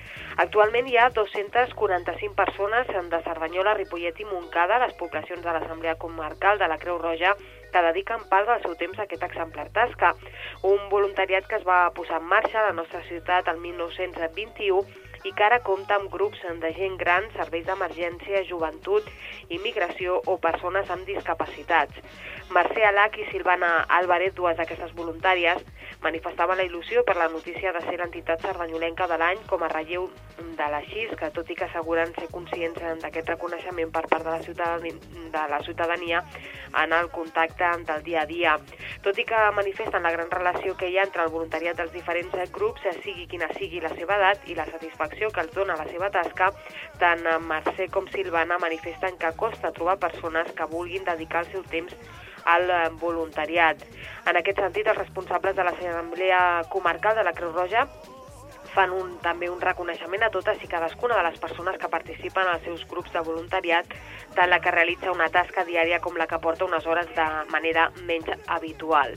[0.47, 6.63] Actualment hi ha 245 persones de Cerdanyola, Ripollet i Montcada, les poblacions de l'Assemblea Comarcal
[6.63, 7.35] de la Creu Roja,
[7.75, 10.13] que dediquen part del seu temps a aquest exemplar tasca.
[10.63, 14.85] Un voluntariat que es va posar en marxa a la nostra ciutat el 1921
[15.25, 19.09] i que ara compta amb grups de gent gran, serveis d'emergència, joventut,
[19.49, 21.99] immigració o persones amb discapacitats.
[22.51, 25.63] Mercè Alac i Silvana Álvarez, dues d'aquestes voluntàries,
[26.05, 30.11] manifestaven la il·lusió per la notícia de ser l'entitat cerdanyolenca de l'any com a relleu
[30.37, 34.35] de la XIS, que tot i que asseguren ser conscients d'aquest reconeixement per part de
[34.35, 34.79] la,
[35.37, 36.23] de la ciutadania
[36.83, 38.57] en el contacte del dia a dia.
[39.03, 42.53] Tot i que manifesten la gran relació que hi ha entre el voluntariat dels diferents
[42.53, 46.11] grups, sigui quina sigui la seva edat i la satisfacció que els dona la seva
[46.11, 46.53] tasca,
[47.01, 51.97] tant Mercè com Silvana manifesten que costa trobar persones que vulguin dedicar el seu temps
[52.45, 53.81] al voluntariat.
[54.27, 57.87] En aquest sentit, els responsables de l'Assemblea Comarcal de la Creu Roja
[58.75, 62.65] fan un, també un reconeixement a totes i cadascuna de les persones que participen als
[62.67, 63.87] seus grups de voluntariat,
[64.35, 67.91] tant la que realitza una tasca diària com la que porta unes hores de manera
[68.09, 69.15] menys habitual.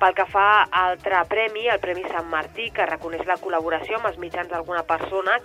[0.00, 4.08] Pel que fa a altre premi, el Premi Sant Martí, que reconeix la col·laboració amb
[4.10, 5.38] els mitjans d'alguna persona,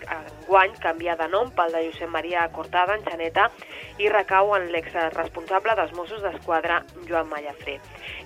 [0.48, 3.50] guany canvia de nom pel de Josep Maria Cortada, en Xaneta,
[4.02, 7.78] i recau en l'ex-responsable dels Mossos d'Esquadra, Joan Mallafré.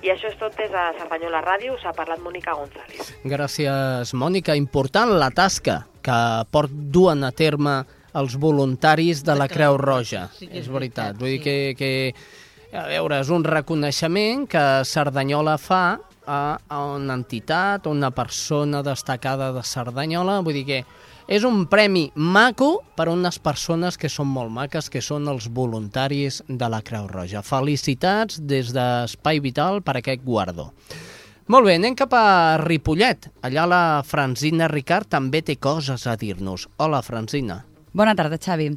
[0.01, 3.11] I això és tot des de Cerdanyola Ràdio, us ha parlat Mònica González.
[3.23, 4.55] Gràcies, Mònica.
[4.55, 7.81] Important la tasca que port duen a terme
[8.13, 10.27] els voluntaris de la Creu Roja.
[10.37, 11.17] Sí és és veritat.
[11.19, 11.91] Vull dir que, que,
[12.73, 15.83] a veure, és un reconeixement que Cerdanyola fa
[16.25, 20.41] a, a una entitat, a una persona destacada de Cerdanyola.
[20.41, 20.83] Vull dir que
[21.27, 25.47] és un premi maco per a unes persones que són molt maques, que són els
[25.47, 27.43] voluntaris de la Creu Roja.
[27.45, 30.71] Felicitats des d'Espai Vital per aquest guardó.
[31.51, 33.27] Molt bé, anem cap a Ripollet.
[33.43, 36.69] Allà la Francina Ricard també té coses a dir-nos.
[36.79, 37.65] Hola, Francina.
[37.93, 38.71] Bona tarda, Xavi.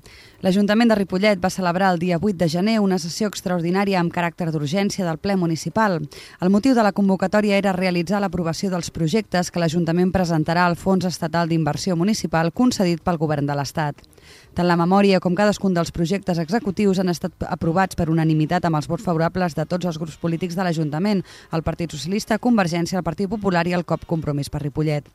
[0.44, 4.50] L'Ajuntament de Ripollet va celebrar el dia 8 de gener una sessió extraordinària amb caràcter
[4.52, 6.02] d'urgència del ple municipal.
[6.44, 11.08] El motiu de la convocatòria era realitzar l'aprovació dels projectes que l'Ajuntament presentarà al Fons
[11.08, 14.04] Estatal d'Inversió Municipal concedit pel Govern de l'Estat.
[14.56, 18.88] Tant la memòria com cadascun dels projectes executius han estat aprovats per unanimitat amb els
[18.88, 21.20] vots favorables de tots els grups polítics de l'Ajuntament,
[21.52, 25.08] el Partit Socialista, Convergència, el Partit Popular i el COP Compromís per Ripollet.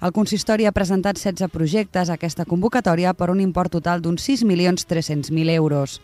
[0.00, 4.22] El consistori ha presentat 16 projectes a aquesta convocatòria per un import total d'uns
[4.64, 6.00] 6.300.000 euros.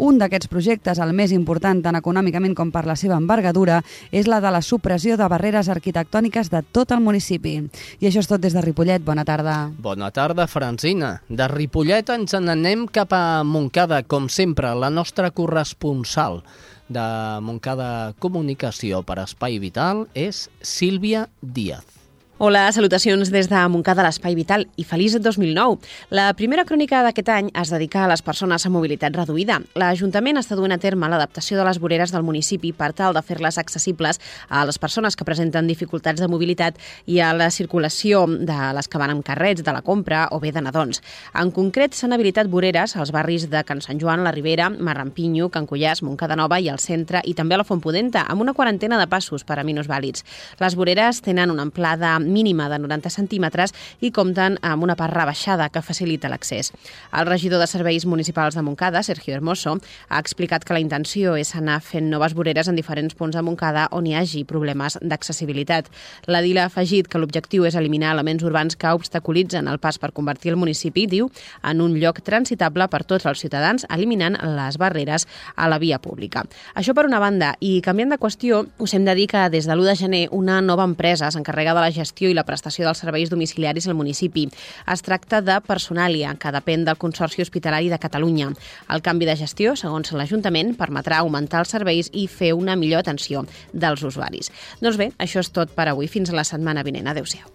[0.00, 4.38] Un d'aquests projectes, el més important tant econòmicament com per la seva envergadura, és la
[4.40, 7.58] de la supressió de barreres arquitectòniques de tot el municipi.
[8.00, 9.04] I això és tot des de Ripollet.
[9.04, 9.58] Bona tarda.
[9.76, 11.18] Bona tarda, Francina.
[11.28, 16.40] De Ripollet ens n'anem cap a Montcada, com sempre, la nostra corresponsal
[16.88, 17.06] de
[17.44, 21.99] Montcada Comunicació per Espai Vital és Sílvia Díaz.
[22.42, 25.74] Hola, salutacions des de Montcada, l'Espai Vital i feliç 2009.
[26.16, 29.58] La primera crònica d'aquest any es dedica a les persones amb mobilitat reduïda.
[29.76, 33.58] L'Ajuntament està duent a terme l'adaptació de les voreres del municipi per tal de fer-les
[33.60, 38.88] accessibles a les persones que presenten dificultats de mobilitat i a la circulació de les
[38.88, 41.02] que van amb carrets, de la compra o bé de nadons.
[41.36, 45.68] En concret, s'han habilitat voreres als barris de Can Sant Joan, la Ribera, Marrampinyo, Can
[45.68, 49.10] Cullàs, Montcada Nova i al centre i també a la Fontpudenta, amb una quarantena de
[49.12, 50.24] passos per a minusvàlids.
[50.64, 55.68] Les voreres tenen una amplada mínima de 90 centímetres i compten amb una part rebaixada
[55.68, 56.72] que facilita l'accés.
[57.12, 59.76] El regidor de Serveis Municipals de Montcada, Sergio Hermoso,
[60.08, 63.88] ha explicat que la intenció és anar fent noves voreres en diferents punts de Montcada
[63.92, 65.90] on hi hagi problemes d'accessibilitat.
[66.26, 70.12] La DIL ha afegit que l'objectiu és eliminar elements urbans que obstaculitzen el pas per
[70.12, 71.30] convertir el municipi, diu,
[71.62, 76.44] en un lloc transitable per tots els ciutadans, eliminant les barreres a la via pública.
[76.74, 79.74] Això per una banda, i canviant de qüestió, us hem de dir que des de
[79.74, 83.30] l'1 de gener una nova empresa s'encarrega de la gestió i la prestació dels serveis
[83.32, 84.44] domiciliaris al municipi.
[84.84, 88.50] Es tracta de Personàlia, que depèn del Consorci Hospitalari de Catalunya.
[88.92, 93.46] El canvi de gestió, segons l'Ajuntament, permetrà augmentar els serveis i fer una millor atenció
[93.72, 94.52] dels usuaris.
[94.82, 96.10] Doncs bé, això és tot per avui.
[96.10, 97.08] Fins a la setmana vinent.
[97.08, 97.48] Adéu-siau.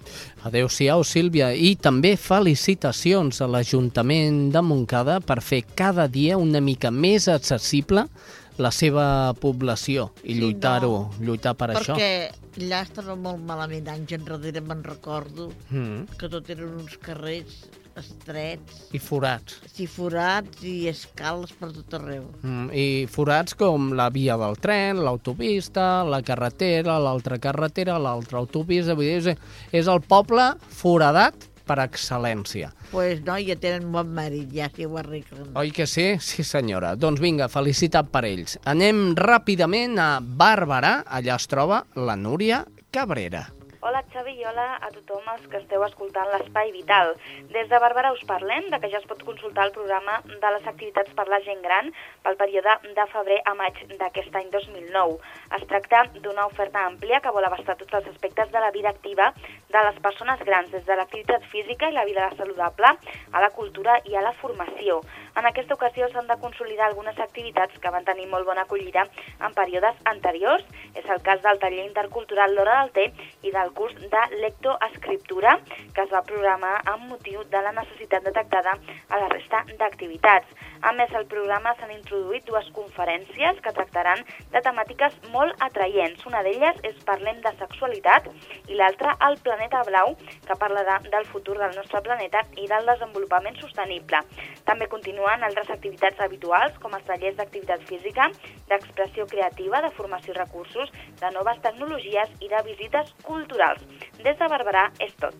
[0.49, 1.51] Adéu-siau, Sílvia.
[1.53, 8.07] I també felicitacions a l'Ajuntament de Montcada per fer cada dia una mica més accessible
[8.57, 11.95] la seva població i lluitar-ho, no, lluitar per perquè això.
[11.97, 16.05] Perquè allà estava molt malament anys enrere, me'n recordo, Mm.
[16.17, 17.65] que tot eren uns carrers
[17.95, 19.61] estrets, I forats.
[19.79, 22.25] i forats i escales per tot arreu.
[22.43, 28.95] Mm, I forats com la via del tren, l'autopista, la carretera, l'altra carretera, l'altra autopista...
[28.95, 29.37] Vull dir, és,
[29.71, 32.71] és el poble foradat per excel·lència.
[32.91, 35.49] pues no, ja tenen bon mèrit, ja si ho arreglen.
[35.55, 36.15] Oi que sí?
[36.21, 36.95] Sí, senyora.
[36.95, 38.57] Doncs vinga, felicitat per ells.
[38.65, 41.03] Anem ràpidament a Bàrbara.
[41.07, 43.47] Allà es troba la Núria Cabrera.
[43.85, 47.11] Hola Xavi i hola a tothom els que esteu escoltant l'Espai Vital.
[47.53, 50.65] Des de Bàrbara us parlem de que ja es pot consultar el programa de les
[50.71, 51.91] activitats per la gent gran
[52.23, 55.19] pel període de febrer a maig d'aquest any 2009.
[55.59, 59.29] Es tracta d'una oferta àmplia que vol abastar tots els aspectes de la vida activa
[59.69, 63.99] de les persones grans, des de l'activitat física i la vida saludable a la cultura
[64.09, 65.03] i a la formació.
[65.35, 69.03] En aquesta ocasió s'han de consolidar algunes activitats que van tenir molt bona acollida
[69.43, 70.63] en períodes anteriors.
[70.95, 73.05] És el cas del taller intercultural L'Hora del Té
[73.43, 78.77] i del curs de lectoescriptura que es va programar amb motiu de la necessitat detectada
[79.09, 80.47] a la resta d'activitats.
[80.85, 86.25] A més, al programa s'han introduït dues conferències que tractaran de temàtiques molt atraients.
[86.29, 88.27] Una d'elles és Parlem de sexualitat
[88.69, 90.15] i l'altra El planeta blau,
[90.47, 94.21] que parla de, del futur del nostre planeta i del desenvolupament sostenible.
[94.65, 94.87] També
[95.25, 98.29] continuen altres activitats habituals, com els tallers d'activitat física,
[98.69, 103.81] d'expressió creativa, de formació i recursos, de noves tecnologies i de visites culturals.
[104.21, 105.33] Des de Barberà és tot.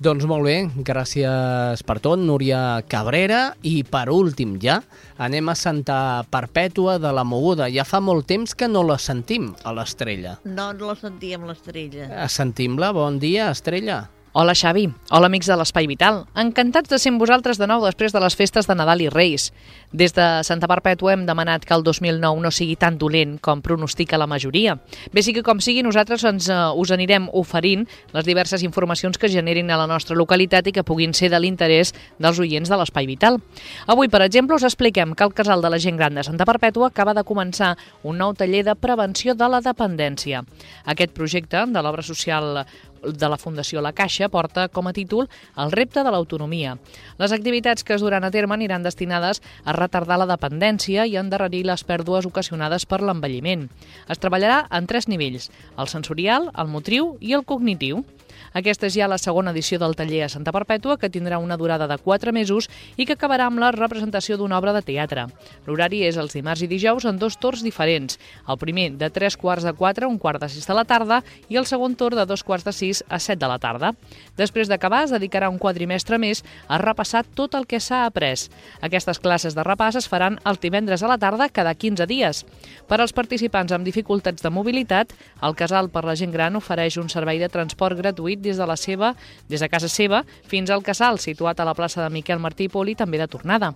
[0.00, 3.54] Doncs molt bé, gràcies per tot, Núria Cabrera.
[3.64, 4.80] I per últim ja,
[5.18, 7.68] anem a Santa Perpètua de la Moguda.
[7.72, 10.38] Ja fa molt temps que no la sentim, a l'Estrella.
[10.44, 12.28] No, no la sentíem, l'estrella.
[12.28, 14.06] Sentim-la, bon dia, Estrella.
[14.38, 16.18] Hola Xavi, hola amics de l'Espai Vital.
[16.36, 19.46] Encantats de ser amb vosaltres de nou després de les festes de Nadal i Reis.
[19.96, 24.18] Des de Santa Perpètua hem demanat que el 2009 no sigui tan dolent com pronostica
[24.20, 24.74] la majoria.
[25.08, 29.30] Bé sí que com sigui, nosaltres ens, uh, us anirem oferint les diverses informacions que
[29.32, 33.08] generin a la nostra localitat i que puguin ser de l'interès dels oients de l'Espai
[33.08, 33.40] Vital.
[33.88, 36.90] Avui, per exemple, us expliquem que el Casal de la Gent Gran de Santa Perpètua
[36.92, 37.72] acaba de començar
[38.04, 40.44] un nou taller de prevenció de la dependència.
[40.84, 42.66] Aquest projecte de l'obra social
[43.12, 46.76] de la Fundació La Caixa porta com a títol El repte de l'autonomia.
[47.20, 51.64] Les activitats que es duran a terme aniran destinades a retardar la dependència i endarrerir
[51.68, 53.68] les pèrdues ocasionades per l'envelliment.
[54.08, 58.04] Es treballarà en tres nivells, el sensorial, el motriu i el cognitiu.
[58.52, 61.88] Aquesta és ja la segona edició del taller a Santa Perpètua, que tindrà una durada
[61.88, 65.26] de 4 mesos i que acabarà amb la representació d'una obra de teatre.
[65.66, 68.18] L'horari és els dimarts i dijous en dos torns diferents.
[68.48, 71.22] El primer de 3 quarts de 4 a un quart de 6 de la tarda
[71.48, 73.92] i el segon torn de 2 quarts de 6 a 7 de la tarda.
[74.36, 78.26] Després d'acabar es dedicarà un quadrimestre més a repassar tot el que s'ha après.
[78.82, 82.44] Aquestes classes de repàs es faran el divendres a la tarda cada 15 dies.
[82.88, 87.08] Per als participants amb dificultats de mobilitat, el Casal per la Gent Gran ofereix un
[87.12, 89.14] servei de transport gratuït des de la seva,
[89.48, 92.72] des de casa seva fins al Casal, situat a la plaça de Miquel Martí i
[92.72, 93.72] Poli, també de tornada.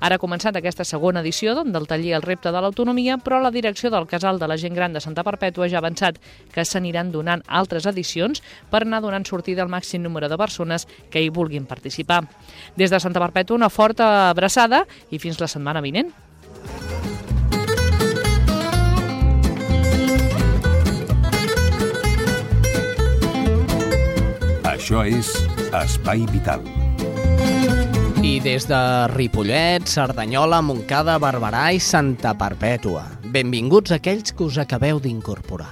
[0.00, 3.52] Ara ha començat aquesta segona edició doncs, del taller El repte de l'autonomia, però la
[3.54, 6.20] direcció del Casal de la Gent Gran de Santa Perpètua ja ha avançat
[6.52, 11.22] que s'aniran donant altres edicions per anar donant sortida al màxim número de persones que
[11.22, 12.24] hi vulguin participar.
[12.76, 16.23] Des de Santa Perpètua, una forta abraçada i fins la setmana vinent.
[24.84, 25.30] Això és
[25.72, 26.60] Espai Vital.
[28.20, 28.78] I des de
[29.14, 33.06] Ripollet, Cerdanyola, Montcada, Barberà i Santa Perpètua.
[33.32, 35.70] Benvinguts aquells que us acabeu d'incorporar.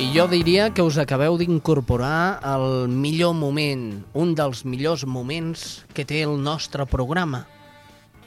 [0.00, 6.08] I jo diria que us acabeu d'incorporar al millor moment, un dels millors moments que
[6.08, 7.42] té el nostre programa,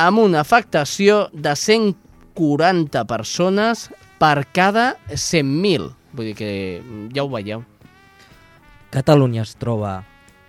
[0.00, 5.92] Amb una afectació de 140 persones per cada 100.000.
[6.14, 6.50] Vull dir que
[7.14, 7.64] ja ho veieu.
[8.94, 10.02] Catalunya es troba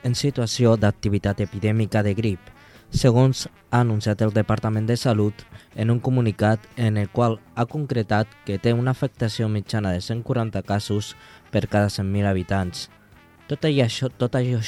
[0.05, 2.51] en situació d'activitat epidèmica de grip,
[2.95, 5.41] segons ha anunciat el Departament de Salut
[5.76, 10.61] en un comunicat en el qual ha concretat que té una afectació mitjana de 140
[10.63, 11.16] casos
[11.51, 12.89] per cada 100.000 habitants.
[13.49, 14.61] Tot i això, tot això,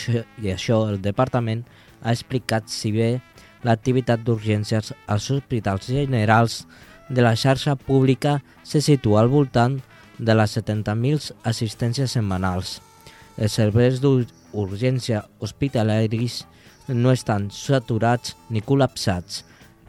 [0.43, 1.63] i això, el Departament
[2.01, 3.21] ha explicat si bé
[3.63, 6.65] l'activitat d'urgències als hospitals generals
[7.09, 9.79] de la xarxa pública se situa al voltant
[10.17, 12.81] de les 70.000 assistències setmanals.
[13.37, 16.43] Els serveis d'urgència hospitalaris
[16.87, 19.43] no estan saturats ni col·lapsats,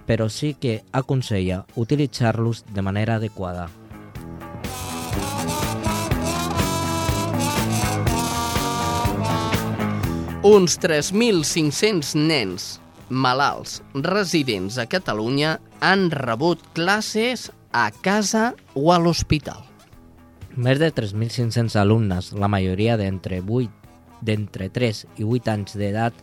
[0.07, 3.69] però sí que aconsella utilitzar-los de manera adequada.
[10.49, 12.79] Uns 3.500 nens
[13.09, 19.65] malalts residents a Catalunya han rebut classes a casa o a l'hospital.
[20.59, 23.71] Més de 3.500 alumnes, la majoria d'entre 8
[24.21, 26.15] d'entre 3 i 8 anys d'edat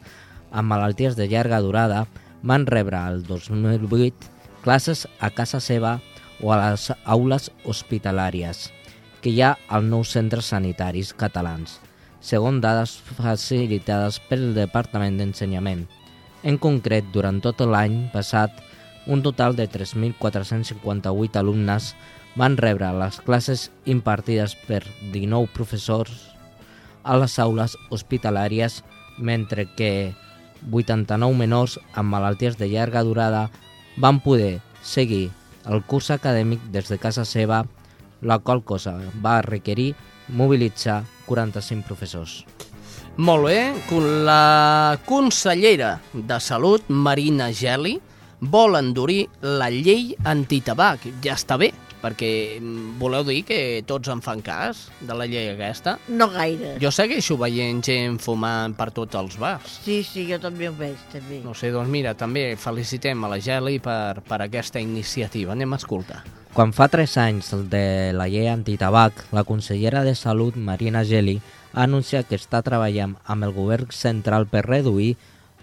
[0.51, 2.05] amb malalties de llarga durada
[2.43, 4.33] van rebre el 2008
[4.65, 5.99] classes a casa seva
[6.43, 8.69] o a les aules hospitalàries
[9.21, 11.79] que hi ha als nous centres sanitaris catalans,
[12.21, 15.87] segons dades facilitades pel Departament d'Ensenyament.
[16.45, 18.53] En concret, durant tot l'any passat,
[19.09, 21.87] un total de 3.458 alumnes
[22.37, 24.83] van rebre les classes impartides per
[25.13, 26.13] 19 professors
[27.01, 28.83] a les aules hospitalàries,
[29.17, 30.13] mentre que
[30.69, 33.47] 89 menors amb malalties de llarga durada
[33.97, 35.31] van poder seguir
[35.65, 37.63] el curs acadèmic des de casa seva,
[38.21, 39.93] la qual cosa va requerir
[40.29, 42.43] mobilitzar 45 professors.
[43.17, 43.59] Molt bé,
[44.27, 47.93] la consellera de Salut, Marina Geli,
[48.41, 51.05] vol endurir la llei antitabac.
[51.23, 51.69] Ja està bé,
[52.03, 55.95] perquè mm, voleu dir que tots en fan cas de la llei aquesta?
[56.11, 56.75] No gaire.
[56.83, 59.79] Jo segueixo veient gent fumant per tots els bars.
[59.87, 61.39] Sí, sí, jo també ho veig, també.
[61.47, 65.55] No sé, doncs mira, també felicitem a la Geli per, per aquesta iniciativa.
[65.55, 66.25] Anem a escoltar.
[66.55, 71.41] Quan fa tres anys de la llei antitabac, la consellera de Salut, Marina Geli,
[71.73, 75.17] ha anunciat que està treballant amb el govern central per reduir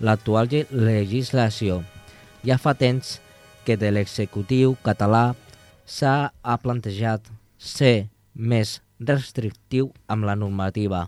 [0.05, 1.78] l'actual legislació.
[2.45, 3.22] Ja fa temps
[3.64, 5.32] que de l'executiu català
[5.88, 6.28] s'ha
[6.61, 7.24] plantejat
[7.57, 11.07] ser més restrictiu amb la normativa,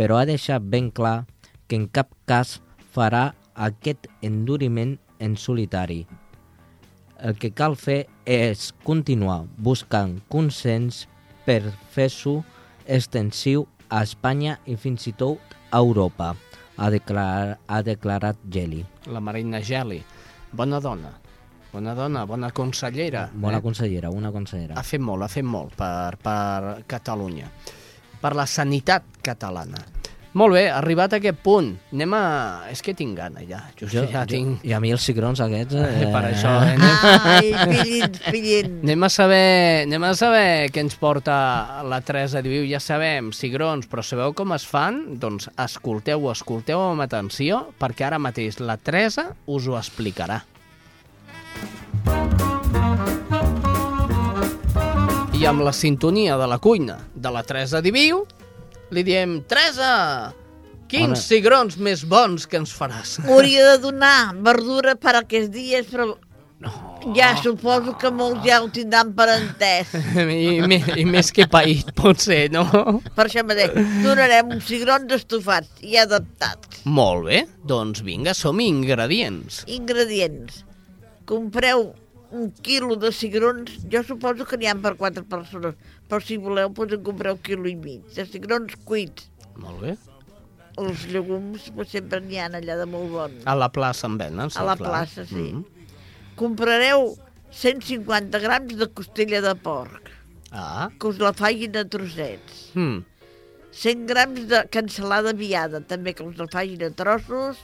[0.00, 1.26] però ha deixat ben clar
[1.68, 2.62] que en cap cas
[2.96, 6.06] farà aquest enduriment en solitari.
[7.20, 11.02] El que cal fer és continuar buscant consens
[11.42, 12.36] per fer-s'ho
[12.86, 16.28] extensiu a Espanya i fins i tot a Europa,
[16.78, 18.84] ha, declarat, ha declarat Geli.
[19.10, 19.98] La Marina Geli.
[20.52, 21.10] Bona dona.
[21.72, 23.28] Bona dona, bona consellera.
[23.34, 23.62] Bona eh?
[23.62, 24.78] consellera, una consellera.
[24.78, 27.50] Ha fet molt, ha fet molt per, per Catalunya.
[28.20, 29.99] Per la sanitat catalana.
[30.30, 32.20] Molt bé, arribat a aquest punt, anem a...
[32.70, 33.64] És que tinc gana ja.
[33.74, 34.60] Jo, Jo, ja jo, tinc...
[34.62, 35.74] I a mi els cigrons aquests...
[35.74, 36.76] Eh, Eh, per això, eh?
[36.76, 37.00] Anem...
[37.32, 38.76] Ai, pillin, pillin.
[38.84, 39.48] Anem a saber,
[39.88, 42.62] anem a saber què ens porta la Teresa Diviu.
[42.70, 45.02] Ja sabem, cigrons, però sabeu com es fan?
[45.18, 50.44] Doncs escolteu-ho, escolteu amb atenció, perquè ara mateix la Teresa us ho explicarà.
[55.40, 58.26] I amb la sintonia de la cuina de la Teresa Diviu,
[58.94, 59.92] li diem, Teresa,
[60.90, 61.22] quins Bona.
[61.22, 63.18] cigrons més bons que ens faràs?
[63.30, 66.12] Hauria de donar verdura per aquests dies, però
[67.16, 69.94] ja suposo que molts ja ho tindran per entès.
[70.20, 72.66] I, i, I més que paït, potser, no?
[73.16, 73.72] Per això mateix,
[74.04, 76.82] donarem uns cigrons estofats i adaptats.
[76.84, 79.64] Molt bé, doncs vinga, som ingredients.
[79.72, 80.64] Ingredients.
[81.30, 81.92] Compreu
[82.30, 85.74] un quilo de cigrons, jo suposo que n'hi ha per quatre persones,
[86.10, 89.28] però si voleu, en compreu un quilo i mig, de cigrons cuits.
[89.62, 89.96] Molt bé.
[90.80, 93.44] Els llegums pues, sempre n'hi ha allà de molt bons.
[93.46, 94.90] A la plaça en venen, A la clar.
[94.90, 95.52] plaça, sí.
[95.54, 95.64] Mm.
[96.40, 97.12] Comprareu
[97.52, 100.10] 150 grams de costella de porc,
[100.50, 100.88] Ah.
[100.98, 102.70] que us la facin a trossets.
[102.74, 103.04] Mm.
[103.70, 107.56] 100 grams de cansalada viada, també que us la facin a trossos,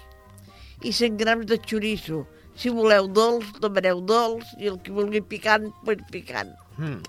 [0.83, 2.27] i 100 grams de xoriço.
[2.55, 6.55] Si voleu dolç, demaneu dolç, i el que vulgui picant, pues picant.
[6.79, 7.03] Mm.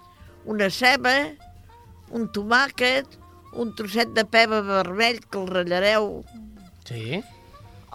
[0.47, 1.13] Una ceba,
[2.15, 3.05] un tomàquet,
[3.59, 6.23] un trosset de peba vermell que el ratllareu,
[6.87, 7.19] Sí,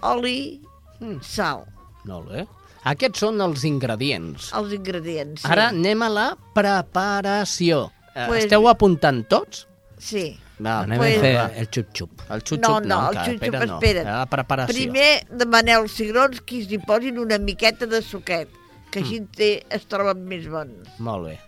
[0.03, 0.61] oli,
[1.01, 1.23] Mm.
[1.25, 1.65] sal,
[2.05, 2.47] molt bé.
[2.85, 4.51] Aquests són els ingredients.
[4.53, 5.41] els ingredients.
[5.41, 5.49] sí.
[5.49, 7.91] Ara anem a la preparació.
[8.15, 9.67] Eh, Pues- Esteu apuntant tots?
[9.99, 10.39] Sí.
[10.65, 12.11] Va, Anem Pues- a fer el xup-xup.
[12.31, 13.79] El xup-xup No, no, no, el xup-xup, espera, no.
[13.81, 14.05] espera't.
[14.05, 14.75] La preparació.
[14.75, 18.49] Primer demaneu els cigrons que s'hi posin una miqueta de suquet,
[18.91, 19.27] que així Mm.
[19.35, 20.87] té, es troben més bons.
[20.99, 21.41] Molt bé.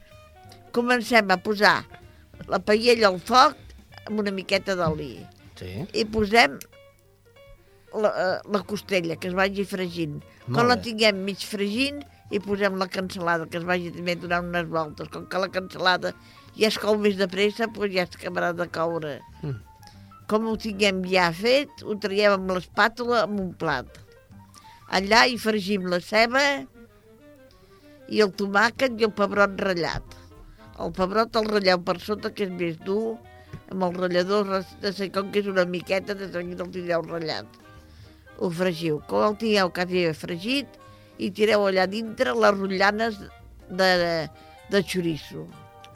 [0.74, 1.76] Comencem a posar
[2.50, 3.54] la paella al foc
[4.04, 5.12] amb una miqueta d'oli.
[5.58, 5.70] Sí.
[5.94, 6.58] I posem
[7.94, 10.18] la, eh, la costella, que es vagi fregint.
[10.46, 10.82] Molt Quan la bé.
[10.88, 12.02] tinguem mig fregint,
[12.32, 15.10] i posem la cansalada, que es vagi també donant unes voltes.
[15.12, 16.14] Com que la cansalada
[16.56, 19.18] ja es cou més de pressa, doncs ja es acabarà de coure.
[19.42, 19.60] Mm.
[20.30, 24.00] Com ho tinguem ja fet, ho traiem amb l'espàtula en un plat.
[24.94, 26.42] Allà hi fregim la ceba
[28.08, 30.16] i el tomàquet i el pebrot ratllat.
[30.82, 33.16] El pebrot el ratlleu per sota, que és més dur,
[33.70, 37.60] amb el ratllador de com que és una miqueta, de seguida el tindreu ratllat.
[38.42, 38.98] Ho fregiu.
[39.08, 40.80] Quan el tingueu quasi fregit,
[41.18, 43.18] i tireu allà dintre les rotllanes
[43.70, 44.14] de, de,
[44.70, 45.46] de xoriço.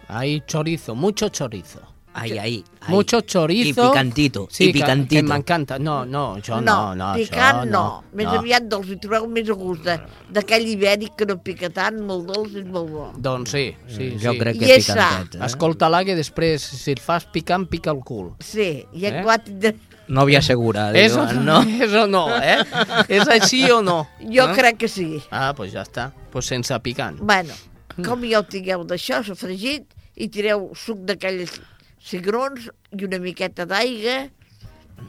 [0.08, 1.82] Hay chorizo, mucho chorizo.
[2.20, 2.90] Ai, ai, ai.
[2.92, 3.68] Mucho chorizo.
[3.68, 5.22] I picantito, Sí, i picantito.
[5.22, 5.78] Que, m'encanta.
[5.78, 7.70] No, no, jo no, no, picant això no.
[7.70, 8.04] no.
[8.12, 8.38] Més no.
[8.38, 9.98] aviat dolç, hi trobeu més a gust de-
[10.30, 13.10] d'aquell ibèric que no pica tant, molt dolç, és molt bo.
[13.16, 14.38] Doncs sí, sí, Jo sí.
[14.38, 15.34] crec I que és picantet.
[15.40, 15.44] Eh?
[15.46, 18.32] Escolta-la que després, si el fas picant, pica el cul.
[18.40, 19.18] Sí, i Eh?
[19.20, 19.22] eh?
[19.22, 19.74] quan tindré...
[20.08, 20.90] Nòvia segura.
[20.96, 21.84] Eso diuen, no, no?
[21.84, 22.56] eso no, eh?
[23.08, 24.06] És així o no?
[24.24, 24.54] Jo Eh?
[24.56, 25.20] crec que sí.
[25.30, 26.06] Ah, doncs pues ja està.
[26.14, 27.18] Doncs pues sense picant.
[27.20, 27.52] Bueno,
[28.04, 29.84] com ja ho tingueu d'això, sofregit,
[30.16, 31.60] i tireu suc d'aquells
[32.00, 34.28] cigrons i una miqueta d'aigua,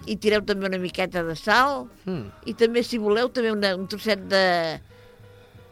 [0.06, 2.28] i tireu també una miqueta de sal, Mm.
[2.46, 4.80] i també, si voleu, també una, un trosset de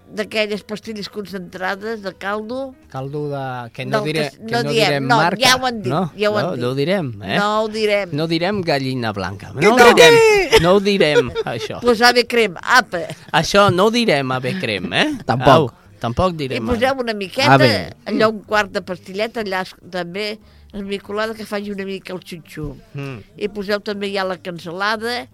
[0.08, 2.74] d'aquelles pastilles concentrades de caldo.
[2.90, 3.70] Caldo de...
[3.76, 5.42] Que no, diré, que- no no, diem, direm no, marca.
[5.42, 6.62] ja ho han dit, no, ja ho han no, dit.
[6.64, 7.36] No ho direm, eh?
[7.36, 8.14] No ho direm.
[8.16, 9.52] No direm gallina blanca.
[9.52, 9.90] No ho no?
[9.92, 10.16] direm,
[10.64, 11.82] no ho direm, això.
[11.84, 13.02] Pues ave crem, apa.
[13.36, 15.06] Això no ho direm a Becrem, eh?
[15.28, 15.52] Tampoc.
[15.58, 16.72] Au, tampoc I direm.
[16.72, 17.74] poseu una miqueta, Ave.
[18.08, 20.38] allò un quart de pastilleta, allà també
[20.78, 22.72] esmicolada que faci una mica el xutxu.
[22.94, 23.20] Mm.
[23.38, 25.26] I poseu també ja la cansalada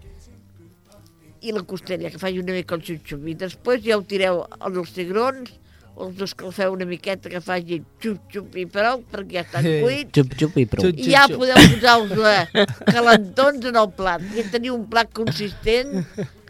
[1.44, 3.20] i la costella, que faci una mica el xutxu.
[3.28, 5.52] I després ja ho tireu als cigrons,
[5.94, 10.14] els escalfeu una miqueta que faci xup-xup i prou, perquè ja estan cuits.
[10.16, 10.88] Xup-xup i prou.
[10.88, 11.02] Xup.
[11.04, 14.24] I ja podeu posar-vos eh, calentons en el plat.
[14.34, 16.00] Ja teniu un plat consistent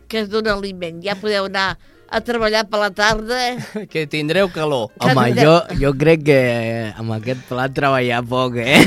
[0.08, 1.02] que es dona aliment.
[1.04, 1.74] Ja podeu anar
[2.08, 3.38] a treballar per la tarda.
[3.92, 4.90] Que tindreu calor.
[5.02, 6.38] Home, jo, jo crec que
[6.98, 8.80] amb aquest plat treballar poc, eh?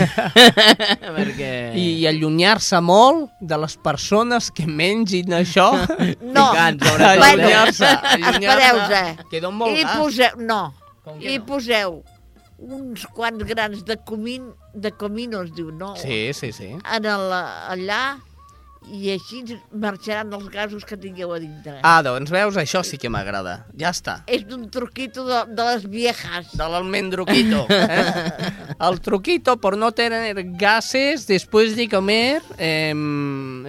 [1.17, 1.51] Perquè...
[1.77, 5.69] I, i allunyar-se molt de les persones que mengin això.
[6.27, 8.19] No, Picant, allunyar-se, espereu-se.
[8.27, 9.01] allunyar-se.
[9.31, 9.97] Que don molt I gas.
[9.97, 10.37] poseu...
[10.43, 10.61] No.
[11.07, 11.45] Que I no?
[11.47, 11.97] poseu
[12.57, 15.93] uns quants grans de, comin, de comino, es diu, no?
[15.97, 16.71] Sí, sí, sí.
[16.73, 18.17] En el, allà,
[18.87, 21.77] i així marxaran els gasos que tingueu a dintre.
[21.83, 23.59] Ah, doncs veus, això sí que m'agrada.
[23.79, 24.19] Ja està.
[24.31, 26.53] És un truquito de, de les viejas.
[26.57, 27.65] De l'almendruquito.
[27.69, 28.51] Eh?
[28.87, 32.93] El truquito por no tener gases después de comer eh,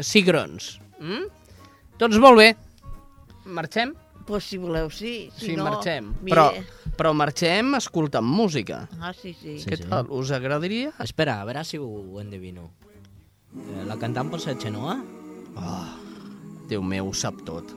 [0.03, 0.77] cigrons.
[1.01, 1.25] Mm?
[1.99, 2.53] Doncs molt bé.
[3.49, 3.95] Marxem?
[4.29, 5.31] Pues si voleu, sí.
[5.37, 6.13] Si sí, no, marxem.
[6.21, 6.35] mire.
[6.35, 8.83] Però, però marxem escoltant música.
[9.01, 9.57] Ah, sí, sí.
[9.65, 10.11] Què tal?
[10.13, 10.93] Us agradaria?
[11.01, 12.69] Espera, a veure si ho endevino.
[13.57, 14.99] Eh, La cantant pot ser Xenoa?
[15.57, 15.87] Oh,
[16.69, 17.71] Déu meu, ho sap tot.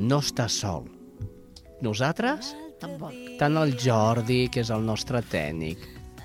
[0.00, 0.86] No estàs sol.
[1.84, 3.12] Nosaltres, Tampoc.
[3.38, 5.78] tant el Jordi, que és el nostre tècnic,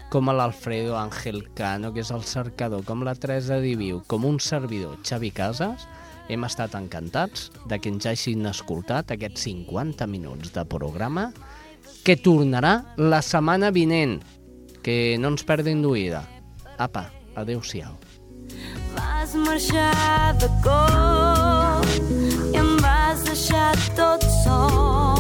[0.10, 4.98] com l'Alfredo Ángel Cano, que és el cercador, com la Teresa Diviu, com un servidor,
[5.04, 5.88] Xavi Casas,
[6.30, 11.34] hem estat encantats de que ens hagin escoltat aquests 50 minuts de programa
[12.06, 14.22] que tornarà la setmana vinent.
[14.82, 16.24] Que no ens perdin d'oïda.
[16.78, 17.94] Apa, adeu-siau.
[18.96, 21.86] Vas marxar de cop
[22.54, 25.19] i em vas deixar tot sol.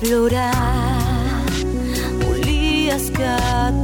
[0.00, 1.44] explorar.
[2.26, 3.75] Volías cada